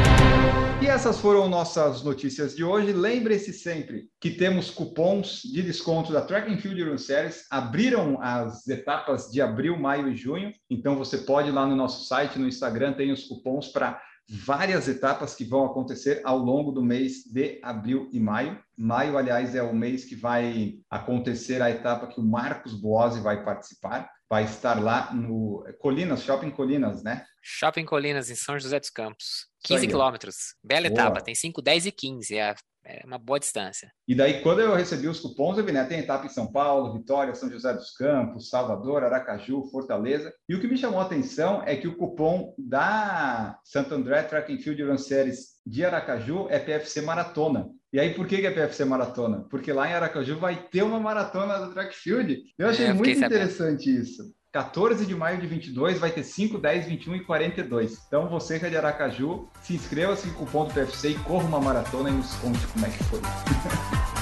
E 0.81 0.85
essas 0.85 1.19
foram 1.19 1.49
nossas 1.49 2.03
notícias 2.03 2.55
de 2.55 2.63
hoje. 2.63 2.93
Lembre-se 2.93 3.51
sempre 3.51 4.07
que 4.21 4.31
temos 4.31 4.69
cupons 4.69 5.41
de 5.41 5.61
desconto 5.61 6.13
da 6.13 6.21
Track 6.21 6.51
and 6.51 6.59
Field 6.59 6.81
Run 6.83 6.97
Series. 6.97 7.45
Abriram 7.49 8.21
as 8.21 8.67
etapas 8.67 9.29
de 9.31 9.41
abril, 9.41 9.77
maio 9.77 10.07
e 10.07 10.15
junho. 10.15 10.53
Então 10.69 10.95
você 10.95 11.17
pode 11.17 11.49
ir 11.49 11.51
lá 11.51 11.65
no 11.65 11.75
nosso 11.75 12.07
site, 12.07 12.39
no 12.39 12.47
Instagram, 12.47 12.93
tem 12.93 13.11
os 13.11 13.25
cupons 13.25 13.67
para 13.67 13.99
várias 14.29 14.87
etapas 14.87 15.33
que 15.35 15.45
vão 15.45 15.65
acontecer 15.65 16.21
ao 16.23 16.37
longo 16.37 16.71
do 16.71 16.83
mês 16.83 17.23
de 17.25 17.59
abril 17.63 18.09
e 18.11 18.19
maio. 18.19 18.59
Maio, 18.77 19.17
aliás, 19.17 19.55
é 19.55 19.63
o 19.63 19.73
mês 19.73 20.05
que 20.05 20.15
vai 20.15 20.75
acontecer 20.89 21.61
a 21.61 21.71
etapa 21.71 22.07
que 22.07 22.19
o 22.19 22.23
Marcos 22.23 22.73
Boazzi 22.73 23.19
vai 23.19 23.43
participar. 23.43 24.09
Vai 24.29 24.43
estar 24.43 24.81
lá 24.81 25.13
no 25.13 25.65
Colinas, 25.79 26.23
Shopping 26.23 26.51
Colinas, 26.51 27.01
né? 27.01 27.23
Shopping 27.49 27.85
Colinas, 27.85 28.29
em 28.29 28.35
São 28.35 28.59
José 28.59 28.79
dos 28.79 28.89
Campos. 28.89 29.47
15 29.63 29.87
quilômetros. 29.87 30.35
Bela 30.63 30.89
Boa. 30.89 30.99
etapa, 30.99 31.21
tem 31.21 31.33
5, 31.33 31.61
10 31.61 31.85
e 31.85 31.91
15. 31.91 32.37
É 32.37 32.55
é 32.87 33.05
uma 33.05 33.17
boa 33.17 33.39
distância. 33.39 33.91
E 34.07 34.15
daí, 34.15 34.41
quando 34.41 34.61
eu 34.61 34.73
recebi 34.73 35.07
os 35.07 35.19
cupons, 35.19 35.57
eu 35.57 35.65
vi, 35.65 35.73
né? 35.73 35.83
Tem 35.83 35.99
etapa 35.99 36.25
em 36.25 36.29
São 36.29 36.49
Paulo, 36.49 36.93
Vitória, 36.93 37.35
São 37.35 37.51
José 37.51 37.73
dos 37.73 37.91
Campos, 37.91 38.49
Salvador, 38.49 39.03
Aracaju, 39.03 39.65
Fortaleza. 39.69 40.33
E 40.47 40.55
o 40.55 40.61
que 40.61 40.67
me 40.67 40.77
chamou 40.77 41.01
a 41.01 41.03
atenção 41.03 41.61
é 41.65 41.75
que 41.75 41.87
o 41.87 41.97
cupom 41.97 42.55
da 42.57 43.59
Santo 43.63 43.93
André 43.93 44.23
Track 44.23 44.53
and 44.53 44.59
Field 44.59 44.81
Run 44.83 44.97
Series 44.97 45.57
de 45.65 45.83
Aracaju 45.83 46.47
é 46.49 46.59
PFC 46.59 47.01
Maratona. 47.01 47.69
E 47.91 47.99
aí, 47.99 48.13
por 48.13 48.27
que 48.27 48.45
é 48.45 48.51
PFC 48.51 48.85
Maratona? 48.85 49.45
Porque 49.49 49.71
lá 49.73 49.89
em 49.89 49.93
Aracaju 49.93 50.37
vai 50.37 50.67
ter 50.69 50.83
uma 50.83 50.99
maratona 50.99 51.59
do 51.59 51.73
Track 51.73 51.95
Field. 51.95 52.41
Eu 52.57 52.69
achei 52.69 52.85
é, 52.85 52.91
eu 52.91 52.95
muito 52.95 53.17
interessante 53.17 53.85
sabendo. 53.85 54.03
isso. 54.03 54.36
14 54.57 55.05
de 55.05 55.13
maio 55.13 55.39
de 55.39 55.45
22 55.45 55.99
vai 55.99 56.09
ter 56.09 56.23
5, 56.23 56.57
10, 56.57 56.87
21 56.87 57.15
e 57.17 57.19
42. 57.23 58.01
Então 58.07 58.27
você 58.27 58.57
que 58.57 58.65
é 58.65 58.69
de 58.69 58.75
Aracaju, 58.75 59.47
se 59.61 59.75
inscreva-se 59.75 60.29
com 60.29 60.45
o 60.45 60.65
do 60.65 60.73
PFC 60.73 61.09
e 61.09 61.13
corra 61.19 61.45
uma 61.45 61.59
maratona 61.59 62.09
e 62.09 62.13
nos 62.13 62.33
conte 62.37 62.65
como 62.65 62.85
é 62.87 62.89
que 62.89 63.03
foi. 63.03 63.21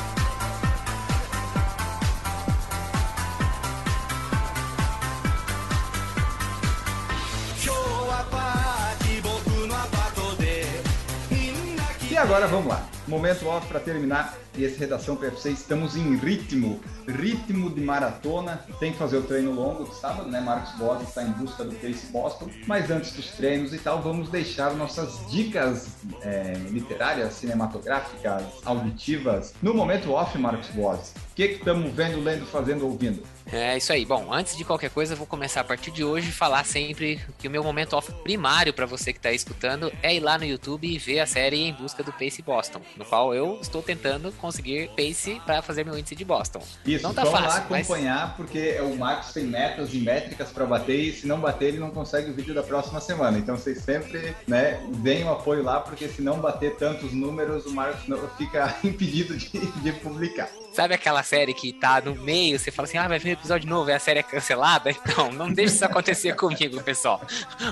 E 12.11 12.17
agora 12.17 12.47
vamos 12.47 12.67
lá. 12.67 12.81
Momento 13.09 13.45
off 13.45 13.67
para 13.67 13.77
terminar 13.77 14.37
esse 14.63 14.79
Redação 14.79 15.15
PFC. 15.15 15.51
Estamos 15.51 15.95
em 15.95 16.15
ritmo, 16.15 16.79
ritmo 17.07 17.69
de 17.69 17.81
maratona. 17.81 18.65
Tem 18.79 18.91
que 18.91 18.97
fazer 18.97 19.17
o 19.17 19.23
treino 19.23 19.51
longo 19.51 19.85
de 19.85 19.95
sábado, 19.95 20.29
né? 20.29 20.39
Marcos 20.39 20.73
Bosa 20.75 21.03
está 21.03 21.23
em 21.23 21.31
busca 21.31 21.63
do 21.63 21.75
Pace 21.75 22.07
Boston. 22.11 22.49
Mas 22.67 22.89
antes 22.89 23.13
dos 23.13 23.31
treinos 23.31 23.73
e 23.73 23.77
tal, 23.77 24.01
vamos 24.01 24.29
deixar 24.29 24.73
nossas 24.73 25.29
dicas 25.29 25.87
é, 26.21 26.53
literárias, 26.69 27.33
cinematográficas, 27.33 28.43
auditivas. 28.63 29.53
No 29.61 29.73
momento 29.73 30.11
off, 30.11 30.37
Marcos 30.37 30.69
Bosa, 30.69 31.13
o 31.31 31.35
que 31.35 31.43
estamos 31.43 31.91
vendo, 31.91 32.21
lendo, 32.21 32.45
fazendo, 32.45 32.85
ouvindo? 32.85 33.21
É 33.51 33.77
isso 33.77 33.93
aí. 33.93 34.05
Bom, 34.05 34.33
antes 34.33 34.57
de 34.57 34.65
qualquer 34.65 34.89
coisa, 34.89 35.13
eu 35.13 35.17
vou 35.17 35.27
começar 35.27 35.61
a 35.61 35.63
partir 35.63 35.91
de 35.91 36.03
hoje 36.03 36.31
falar 36.31 36.65
sempre 36.65 37.19
que 37.37 37.47
o 37.47 37.51
meu 37.51 37.63
momento 37.63 37.95
off 37.95 38.11
primário 38.23 38.73
para 38.73 38.85
você 38.85 39.13
que 39.13 39.19
está 39.19 39.31
escutando 39.31 39.91
é 40.01 40.15
ir 40.15 40.19
lá 40.19 40.37
no 40.37 40.45
YouTube 40.45 40.87
e 40.87 40.97
ver 40.97 41.19
a 41.19 41.27
série 41.27 41.61
Em 41.61 41.73
Busca 41.73 42.01
do 42.01 42.11
Pace 42.11 42.41
Boston, 42.41 42.81
no 42.97 43.05
qual 43.05 43.35
eu 43.35 43.59
estou 43.61 43.83
tentando 43.83 44.31
conseguir 44.45 44.89
pace 44.95 45.41
para 45.45 45.61
fazer 45.61 45.83
meu 45.83 45.97
índice 45.97 46.15
de 46.15 46.23
Boston. 46.23 46.61
Isso, 46.85 47.03
não 47.03 47.13
tá 47.13 47.25
fácil, 47.25 47.47
lá 47.47 47.57
acompanhar, 47.57 48.27
mas... 48.27 48.35
porque 48.35 48.79
o 48.81 48.95
Marcos 48.95 49.33
tem 49.33 49.45
metas 49.45 49.93
e 49.93 49.97
métricas 49.97 50.49
para 50.49 50.65
bater 50.65 50.99
e 50.99 51.11
se 51.11 51.27
não 51.27 51.39
bater, 51.39 51.69
ele 51.69 51.79
não 51.79 51.91
consegue 51.91 52.29
o 52.29 52.33
vídeo 52.33 52.53
da 52.53 52.63
próxima 52.63 53.01
semana. 53.01 53.37
Então 53.37 53.57
vocês 53.57 53.79
sempre 53.79 54.35
né, 54.47 54.79
deem 54.97 55.23
o 55.23 55.31
apoio 55.31 55.63
lá, 55.63 55.79
porque 55.79 56.07
se 56.07 56.21
não 56.21 56.39
bater 56.39 56.75
tantos 56.75 57.11
números, 57.11 57.65
o 57.65 57.71
Marcos 57.71 58.07
não, 58.07 58.17
fica 58.37 58.75
impedido 58.83 59.35
de, 59.35 59.59
de 59.59 59.91
publicar. 59.93 60.49
Sabe 60.75 60.93
aquela 60.93 61.23
série 61.23 61.53
que 61.53 61.71
tá 61.71 62.01
no 62.01 62.15
meio, 62.15 62.59
você 62.59 62.69
fala 62.69 62.85
assim, 62.85 62.97
ah, 62.97 63.07
vai 63.07 63.17
vir 63.17 63.29
episódio 63.29 63.69
novo 63.69 63.89
e 63.89 63.93
a 63.93 63.99
série 63.99 64.19
é 64.19 64.23
cancelada? 64.23 64.93
Então, 65.05 65.31
não 65.31 65.53
deixe 65.53 65.75
isso 65.75 65.85
acontecer 65.85 66.33
comigo, 66.35 66.81
pessoal. 66.81 67.21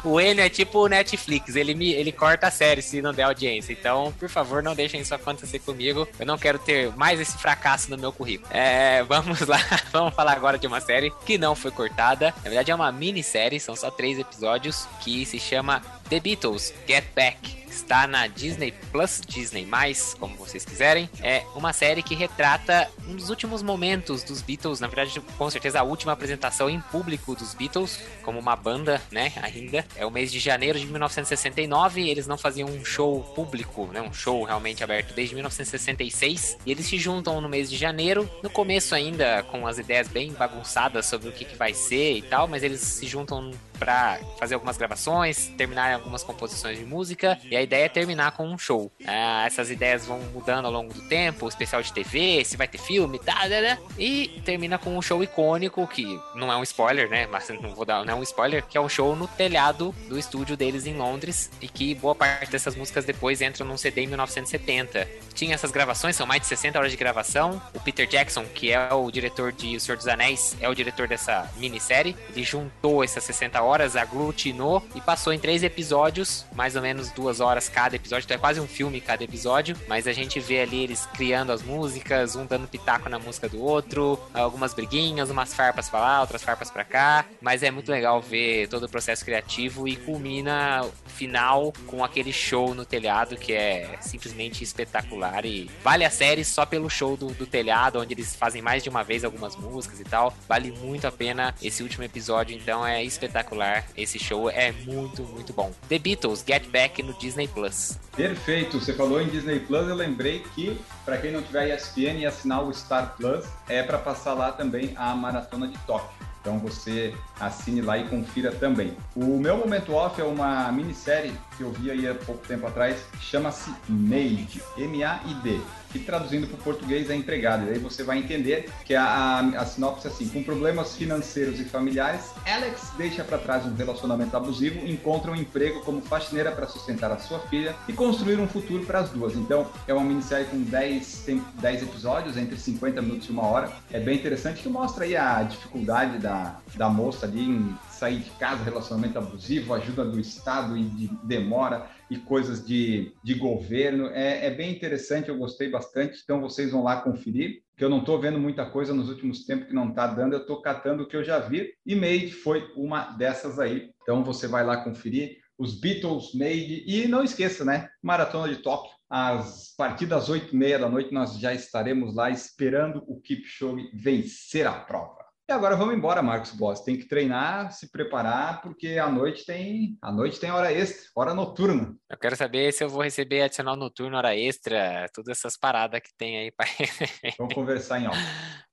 O 0.03 0.21
Enio 0.21 0.45
é 0.45 0.49
tipo 0.49 0.79
o 0.79 0.87
Netflix, 0.87 1.55
ele, 1.55 1.73
me, 1.73 1.91
ele 1.91 2.11
corta 2.11 2.47
a 2.47 2.51
série 2.51 2.81
se 2.81 3.01
não 3.01 3.11
der 3.11 3.23
audiência. 3.23 3.73
Então, 3.73 4.13
por 4.17 4.29
favor, 4.29 4.61
não 4.61 4.75
deixem 4.75 5.01
isso 5.01 5.13
acontecer 5.13 5.59
comigo. 5.59 6.07
Eu 6.17 6.25
não 6.25 6.37
quero 6.37 6.59
ter 6.63 6.95
mais 6.95 7.19
esse 7.19 7.37
fracasso 7.37 7.89
no 7.89 7.97
meu 7.97 8.11
currículo. 8.11 8.49
É, 8.51 9.03
vamos 9.03 9.41
lá, 9.41 9.59
vamos 9.91 10.13
falar 10.13 10.33
agora 10.33 10.57
de 10.57 10.67
uma 10.67 10.81
série 10.81 11.11
que 11.25 11.37
não 11.37 11.55
foi 11.55 11.71
cortada. 11.71 12.33
Na 12.37 12.49
verdade, 12.49 12.71
é 12.71 12.75
uma 12.75 12.91
minissérie, 12.91 13.59
são 13.59 13.75
só 13.75 13.91
três 13.91 14.17
episódios, 14.19 14.87
que 15.01 15.25
se 15.25 15.39
chama 15.39 15.81
The 16.09 16.19
Beatles 16.19 16.73
Get 16.87 17.05
Back 17.15 17.62
está 17.73 18.07
na 18.07 18.27
Disney 18.27 18.73
Plus, 18.91 19.21
Disney 19.25 19.65
Mais, 19.65 20.13
como 20.13 20.35
vocês 20.35 20.63
quiserem. 20.63 21.09
É 21.21 21.43
uma 21.55 21.73
série 21.73 22.03
que 22.03 22.15
retrata 22.15 22.89
um 23.07 23.15
dos 23.15 23.29
últimos 23.29 23.61
momentos 23.61 24.23
dos 24.23 24.41
Beatles, 24.41 24.79
na 24.79 24.87
verdade, 24.87 25.19
com 25.37 25.49
certeza 25.49 25.79
a 25.79 25.83
última 25.83 26.11
apresentação 26.11 26.69
em 26.69 26.79
público 26.79 27.35
dos 27.35 27.53
Beatles, 27.53 27.99
como 28.23 28.39
uma 28.39 28.55
banda, 28.55 29.01
né, 29.11 29.33
ainda. 29.41 29.85
É 29.95 30.05
o 30.05 30.11
mês 30.11 30.31
de 30.31 30.39
janeiro 30.39 30.79
de 30.79 30.85
1969, 30.85 32.07
eles 32.07 32.27
não 32.27 32.37
faziam 32.37 32.69
um 32.69 32.85
show 32.85 33.23
público, 33.35 33.87
né, 33.87 34.01
um 34.01 34.13
show 34.13 34.43
realmente 34.43 34.83
aberto 34.83 35.13
desde 35.13 35.35
1966, 35.35 36.57
e 36.65 36.71
eles 36.71 36.85
se 36.85 36.97
juntam 36.97 37.41
no 37.41 37.49
mês 37.49 37.69
de 37.69 37.77
janeiro, 37.77 38.29
no 38.41 38.49
começo 38.49 38.95
ainda 38.95 39.43
com 39.43 39.65
as 39.67 39.77
ideias 39.77 40.07
bem 40.07 40.31
bagunçadas 40.33 41.05
sobre 41.05 41.29
o 41.29 41.31
que, 41.31 41.45
que 41.45 41.55
vai 41.55 41.73
ser 41.73 42.17
e 42.17 42.21
tal, 42.21 42.47
mas 42.47 42.63
eles 42.63 42.81
se 42.81 43.07
juntam 43.07 43.51
para 43.83 44.17
fazer 44.39 44.53
algumas 44.53 44.77
gravações, 44.77 45.47
terminar 45.57 45.93
algumas 45.93 46.23
composições 46.23 46.79
de 46.79 46.85
música, 46.85 47.37
e 47.43 47.55
a 47.55 47.61
ideia 47.61 47.85
é 47.85 47.89
terminar 47.89 48.31
com 48.31 48.47
um 48.47 48.57
show. 48.57 48.89
Ah, 49.05 49.43
essas 49.45 49.69
ideias 49.69 50.05
vão 50.05 50.19
mudando 50.33 50.65
ao 50.65 50.71
longo 50.71 50.93
do 50.93 51.01
tempo, 51.09 51.49
especial 51.49 51.81
de 51.81 51.91
TV, 51.91 52.45
se 52.45 52.55
vai 52.55 52.65
ter 52.65 52.77
filme, 52.77 53.19
tá, 53.19 53.33
tá, 53.33 53.49
tá, 53.49 53.77
e 53.99 54.41
termina 54.45 54.77
com 54.77 54.97
um 54.97 55.01
show 55.01 55.21
icônico, 55.21 55.85
que 55.85 56.17
não 56.33 56.49
é 56.49 56.55
um 56.55 56.63
spoiler, 56.63 57.09
né, 57.09 57.27
mas 57.27 57.49
não 57.61 57.75
vou 57.75 57.83
dar, 57.83 58.05
não 58.05 58.13
é 58.13 58.15
um 58.15 58.23
spoiler, 58.23 58.63
que 58.65 58.77
é 58.77 58.81
um 58.81 58.87
show 58.87 59.17
no 59.17 59.27
telhado 59.27 59.93
do 60.07 60.17
estúdio 60.17 60.55
deles 60.55 60.85
em 60.85 60.95
Londres, 60.95 61.51
e 61.59 61.67
que 61.67 61.93
boa 61.95 62.15
parte 62.15 62.49
dessas 62.49 62.77
músicas 62.77 63.03
depois 63.03 63.41
entram 63.41 63.67
num 63.67 63.77
CD 63.77 64.03
em 64.03 64.07
1970. 64.07 65.05
Tinha 65.33 65.55
essas 65.55 65.71
gravações, 65.71 66.15
são 66.15 66.25
mais 66.25 66.41
de 66.41 66.47
60 66.47 66.79
horas 66.79 66.91
de 66.91 66.97
gravação, 66.97 67.61
o 67.73 67.81
Peter 67.81 68.07
Jackson, 68.07 68.45
que 68.45 68.71
é 68.71 68.93
o 68.93 69.11
diretor 69.11 69.51
de 69.51 69.75
O 69.75 69.79
Senhor 69.79 69.97
dos 69.97 70.07
Anéis, 70.07 70.55
é 70.61 70.69
o 70.69 70.73
diretor 70.73 71.05
dessa 71.05 71.51
minissérie, 71.57 72.15
ele 72.29 72.45
juntou 72.45 73.03
essas 73.03 73.25
60 73.25 73.61
horas 73.61 73.72
horas, 73.73 73.95
aglutinou 73.95 74.83
e 74.93 75.01
passou 75.01 75.33
em 75.33 75.39
três 75.39 75.63
episódios, 75.63 76.45
mais 76.53 76.75
ou 76.75 76.81
menos 76.81 77.09
duas 77.11 77.39
horas 77.39 77.67
cada 77.67 77.95
episódio, 77.95 78.25
então 78.25 78.35
é 78.35 78.39
quase 78.39 78.59
um 78.59 78.67
filme 78.67 79.01
cada 79.01 79.23
episódio, 79.23 79.75
mas 79.87 80.07
a 80.07 80.13
gente 80.13 80.39
vê 80.39 80.61
ali 80.61 80.83
eles 80.83 81.07
criando 81.07 81.51
as 81.51 81.63
músicas, 81.63 82.35
um 82.35 82.45
dando 82.45 82.67
pitaco 82.67 83.09
na 83.09 83.17
música 83.17 83.49
do 83.49 83.59
outro, 83.61 84.19
algumas 84.33 84.73
briguinhas, 84.73 85.31
umas 85.31 85.53
farpas 85.53 85.89
pra 85.89 85.99
lá, 85.99 86.21
outras 86.21 86.43
farpas 86.43 86.69
pra 86.69 86.83
cá, 86.83 87.25
mas 87.41 87.63
é 87.63 87.71
muito 87.71 87.91
legal 87.91 88.21
ver 88.21 88.67
todo 88.67 88.83
o 88.83 88.89
processo 88.89 89.25
criativo 89.25 89.87
e 89.87 89.95
culmina 89.95 90.85
final 91.07 91.73
com 91.87 92.03
aquele 92.03 92.31
show 92.31 92.75
no 92.75 92.85
telhado 92.85 93.35
que 93.35 93.53
é 93.53 93.97
simplesmente 94.01 94.63
espetacular. 94.63 95.45
E 95.45 95.69
vale 95.83 96.05
a 96.05 96.11
série 96.11 96.45
só 96.45 96.65
pelo 96.65 96.89
show 96.89 97.17
do, 97.17 97.27
do 97.27 97.47
telhado, 97.47 97.99
onde 97.99 98.13
eles 98.13 98.35
fazem 98.35 98.61
mais 98.61 98.83
de 98.83 98.89
uma 98.89 99.03
vez 99.03 99.23
algumas 99.23 99.55
músicas 99.55 99.99
e 99.99 100.03
tal, 100.03 100.31
vale 100.47 100.71
muito 100.71 101.07
a 101.07 101.11
pena 101.11 101.55
esse 101.61 101.81
último 101.81 102.03
episódio, 102.03 102.55
então 102.55 102.85
é 102.85 103.03
espetacular 103.03 103.52
espetacular. 103.53 103.85
Esse 103.95 104.19
show 104.19 104.49
é 104.49 104.71
muito, 104.71 105.23
muito 105.23 105.53
bom. 105.53 105.71
The 105.87 105.99
Beatles, 105.99 106.43
Get 106.45 106.67
Back 106.69 107.01
no 107.03 107.13
Disney 107.13 107.47
Plus. 107.47 107.97
Perfeito. 108.15 108.79
Você 108.79 108.93
falou 108.93 109.21
em 109.21 109.27
Disney 109.27 109.59
Plus, 109.59 109.87
eu 109.87 109.95
lembrei 109.95 110.43
que 110.55 110.79
para 111.05 111.17
quem 111.17 111.31
não 111.31 111.41
tiver 111.41 111.73
ESPN 111.73 112.19
e 112.19 112.25
assinar 112.25 112.63
o 112.63 112.73
Star 112.73 113.15
Plus, 113.15 113.45
é 113.69 113.83
para 113.83 113.97
passar 113.97 114.33
lá 114.33 114.51
também 114.51 114.93
a 114.95 115.15
maratona 115.15 115.67
de 115.67 115.77
Tóquio. 115.79 116.23
Então 116.41 116.59
você 116.59 117.15
assine 117.39 117.81
lá 117.81 117.97
e 117.97 118.05
confira 118.09 118.51
também. 118.51 118.97
O 119.15 119.39
meu 119.39 119.55
momento 119.57 119.93
off 119.93 120.19
é 120.19 120.25
uma 120.25 120.69
minissérie 120.73 121.33
que 121.55 121.63
eu 121.63 121.71
vi 121.71 121.89
aí 121.89 122.05
há 122.05 122.13
pouco 122.13 122.45
tempo 122.45 122.67
atrás, 122.67 123.05
chama-se 123.21 123.73
Made, 123.87 124.61
M-A-I-D 124.77 125.61
que 125.93 125.99
traduzindo 125.99 126.47
para 126.47 126.55
o 126.55 126.63
português 126.63 127.09
é 127.09 127.15
empregado. 127.15 127.67
E 127.67 127.73
aí 127.73 127.79
você 127.79 128.03
vai 128.03 128.17
entender 128.17 128.67
que 128.83 128.95
a, 128.95 129.03
a, 129.05 129.39
a 129.39 129.65
sinopse 129.65 130.07
é 130.07 130.09
assim: 130.09 130.27
com 130.27 130.43
problemas 130.43 130.95
financeiros 130.95 131.59
e 131.59 131.63
familiares, 131.63 132.31
Alex 132.45 132.91
deixa 132.97 133.23
para 133.23 133.37
trás 133.37 133.65
um 133.65 133.75
relacionamento 133.75 134.35
abusivo, 134.35 134.85
encontra 134.87 135.31
um 135.31 135.35
emprego 135.35 135.81
como 135.81 136.01
faxineira 136.01 136.51
para 136.51 136.67
sustentar 136.67 137.11
a 137.11 137.19
sua 137.19 137.39
filha 137.39 137.75
e 137.87 137.93
construir 137.93 138.39
um 138.39 138.47
futuro 138.47 138.83
para 138.85 138.99
as 138.99 139.09
duas. 139.11 139.35
Então, 139.35 139.67
é 139.87 139.93
uma 139.93 140.03
minissérie 140.03 140.47
com 140.47 140.59
10, 140.59 141.23
tem 141.25 141.43
10 141.61 141.83
episódios, 141.83 142.35
entre 142.35 142.57
50 142.57 143.01
minutos 143.01 143.27
e 143.27 143.31
uma 143.31 143.43
hora. 143.43 143.71
É 143.91 143.99
bem 143.99 144.15
interessante 144.15 144.63
que 144.63 144.69
mostra 144.69 145.05
aí 145.05 145.15
a 145.15 145.43
dificuldade 145.43 146.17
da, 146.17 146.57
da 146.75 146.89
moça 146.89 147.27
ali 147.27 147.41
em 147.41 147.75
sair 147.93 148.19
de 148.19 148.31
casa, 148.31 148.63
relacionamento 148.63 149.17
abusivo, 149.17 149.73
ajuda 149.73 150.03
do 150.03 150.19
Estado 150.19 150.75
e 150.75 150.83
de 150.83 151.07
demora 151.23 151.89
e 152.09 152.17
coisas 152.17 152.65
de, 152.65 153.13
de 153.23 153.33
governo. 153.35 154.07
É, 154.07 154.47
é 154.47 154.51
bem 154.51 154.71
interessante, 154.71 155.29
eu 155.29 155.37
gostei 155.37 155.69
bastante. 155.69 156.19
Então 156.23 156.41
vocês 156.41 156.71
vão 156.71 156.83
lá 156.83 157.01
conferir, 157.01 157.61
que 157.77 157.83
eu 157.83 157.89
não 157.89 157.99
estou 157.99 158.19
vendo 158.19 158.39
muita 158.39 158.65
coisa 158.65 158.93
nos 158.93 159.09
últimos 159.09 159.45
tempos 159.45 159.67
que 159.67 159.73
não 159.73 159.89
está 159.89 160.07
dando, 160.07 160.33
eu 160.33 160.41
estou 160.41 160.61
catando 160.61 161.03
o 161.03 161.07
que 161.07 161.15
eu 161.15 161.23
já 161.23 161.39
vi. 161.39 161.71
E 161.85 161.95
Made 161.95 162.31
foi 162.31 162.71
uma 162.75 163.11
dessas 163.11 163.59
aí. 163.59 163.91
Então 164.01 164.23
você 164.23 164.47
vai 164.47 164.65
lá 164.65 164.77
conferir 164.77 165.37
os 165.57 165.79
Beatles 165.79 166.33
Made. 166.33 166.83
E 166.87 167.07
não 167.07 167.23
esqueça, 167.23 167.63
né? 167.63 167.89
Maratona 168.01 168.53
de 168.53 168.61
Tóquio. 168.61 168.91
Às 169.09 169.75
partidas 169.77 170.21
das 170.21 170.29
oito 170.29 170.55
e 170.55 170.57
meia 170.57 170.79
da 170.79 170.89
noite, 170.89 171.13
nós 171.13 171.37
já 171.37 171.53
estaremos 171.53 172.15
lá 172.15 172.31
esperando 172.31 173.03
o 173.07 173.21
Kipchoge 173.21 173.91
vencer 173.93 174.65
a 174.65 174.73
prova. 174.73 175.22
E 175.47 175.51
agora 175.51 175.75
vamos 175.75 175.93
embora, 175.93 176.21
Marcos 176.21 176.51
Boss. 176.51 176.81
Tem 176.81 176.97
que 176.97 177.05
treinar, 177.05 177.69
se 177.73 177.91
preparar, 177.91 178.61
porque 178.61 178.97
a 178.97 179.09
noite 179.09 179.45
tem 179.45 179.97
a 180.01 180.09
noite 180.09 180.39
tem 180.39 180.49
hora 180.49 180.71
extra, 180.71 181.09
hora 181.13 181.33
noturna. 181.33 181.93
Eu 182.09 182.17
quero 182.17 182.35
saber 182.35 182.71
se 182.71 182.81
eu 182.81 182.89
vou 182.89 183.01
receber 183.01 183.41
adicional 183.41 183.75
noturno, 183.75 184.15
hora 184.15 184.37
extra, 184.37 185.05
todas 185.13 185.37
essas 185.37 185.57
paradas 185.57 185.99
que 185.99 186.15
tem 186.17 186.37
aí. 186.37 186.51
Pra... 186.51 186.65
Vamos 187.37 187.53
conversar 187.53 187.99
em 187.99 188.07
off. 188.07 188.17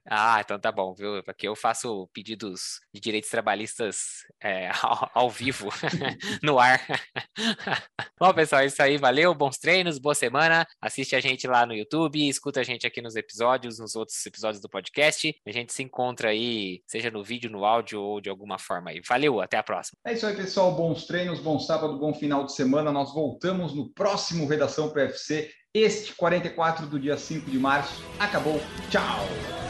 Ah, 0.08 0.40
então 0.40 0.58
tá 0.58 0.72
bom, 0.72 0.94
viu? 0.94 1.22
Aqui 1.26 1.46
eu 1.46 1.54
faço 1.54 2.08
pedidos 2.12 2.80
de 2.92 3.00
direitos 3.00 3.30
trabalhistas 3.30 4.24
é, 4.42 4.70
ao, 4.82 5.10
ao, 5.14 5.30
vivo, 5.30 5.68
no 6.42 6.58
ar. 6.58 6.80
bom, 8.18 8.32
pessoal, 8.32 8.62
é 8.62 8.66
isso 8.66 8.82
aí. 8.82 8.96
Valeu, 8.96 9.34
bons 9.34 9.58
treinos, 9.58 9.98
boa 9.98 10.14
semana. 10.14 10.66
Assiste 10.80 11.14
a 11.14 11.20
gente 11.20 11.46
lá 11.46 11.66
no 11.66 11.74
YouTube, 11.74 12.28
escuta 12.28 12.60
a 12.60 12.64
gente 12.64 12.86
aqui 12.86 13.00
nos 13.00 13.16
episódios, 13.16 13.78
nos 13.78 13.94
outros 13.94 14.24
episódios 14.24 14.60
do 14.60 14.68
podcast. 14.68 15.34
A 15.46 15.52
gente 15.52 15.72
se 15.72 15.82
encontra 15.82 16.30
aí, 16.30 16.82
seja 16.86 17.10
no 17.10 17.22
vídeo, 17.22 17.50
no 17.50 17.64
áudio 17.64 18.00
ou 18.00 18.20
de 18.20 18.30
alguma 18.30 18.58
forma 18.58 18.90
aí. 18.90 19.00
Valeu, 19.08 19.40
até 19.40 19.58
a 19.58 19.62
próxima. 19.62 19.98
É 20.06 20.12
isso 20.12 20.26
aí, 20.26 20.34
pessoal. 20.34 20.74
Bons 20.74 21.06
treinos, 21.06 21.40
bom 21.40 21.58
sábado, 21.58 21.98
bom 21.98 22.14
final 22.14 22.44
de 22.44 22.54
semana. 22.54 22.90
Nós 22.90 23.12
voltamos 23.12 23.74
no 23.74 23.90
próximo 23.90 24.46
Redação 24.46 24.90
PFC. 24.90 25.50
Este 25.72 26.14
44 26.14 26.86
do 26.86 26.98
dia 26.98 27.16
5 27.16 27.48
de 27.48 27.58
março. 27.58 28.02
Acabou. 28.18 28.60
Tchau! 28.90 29.69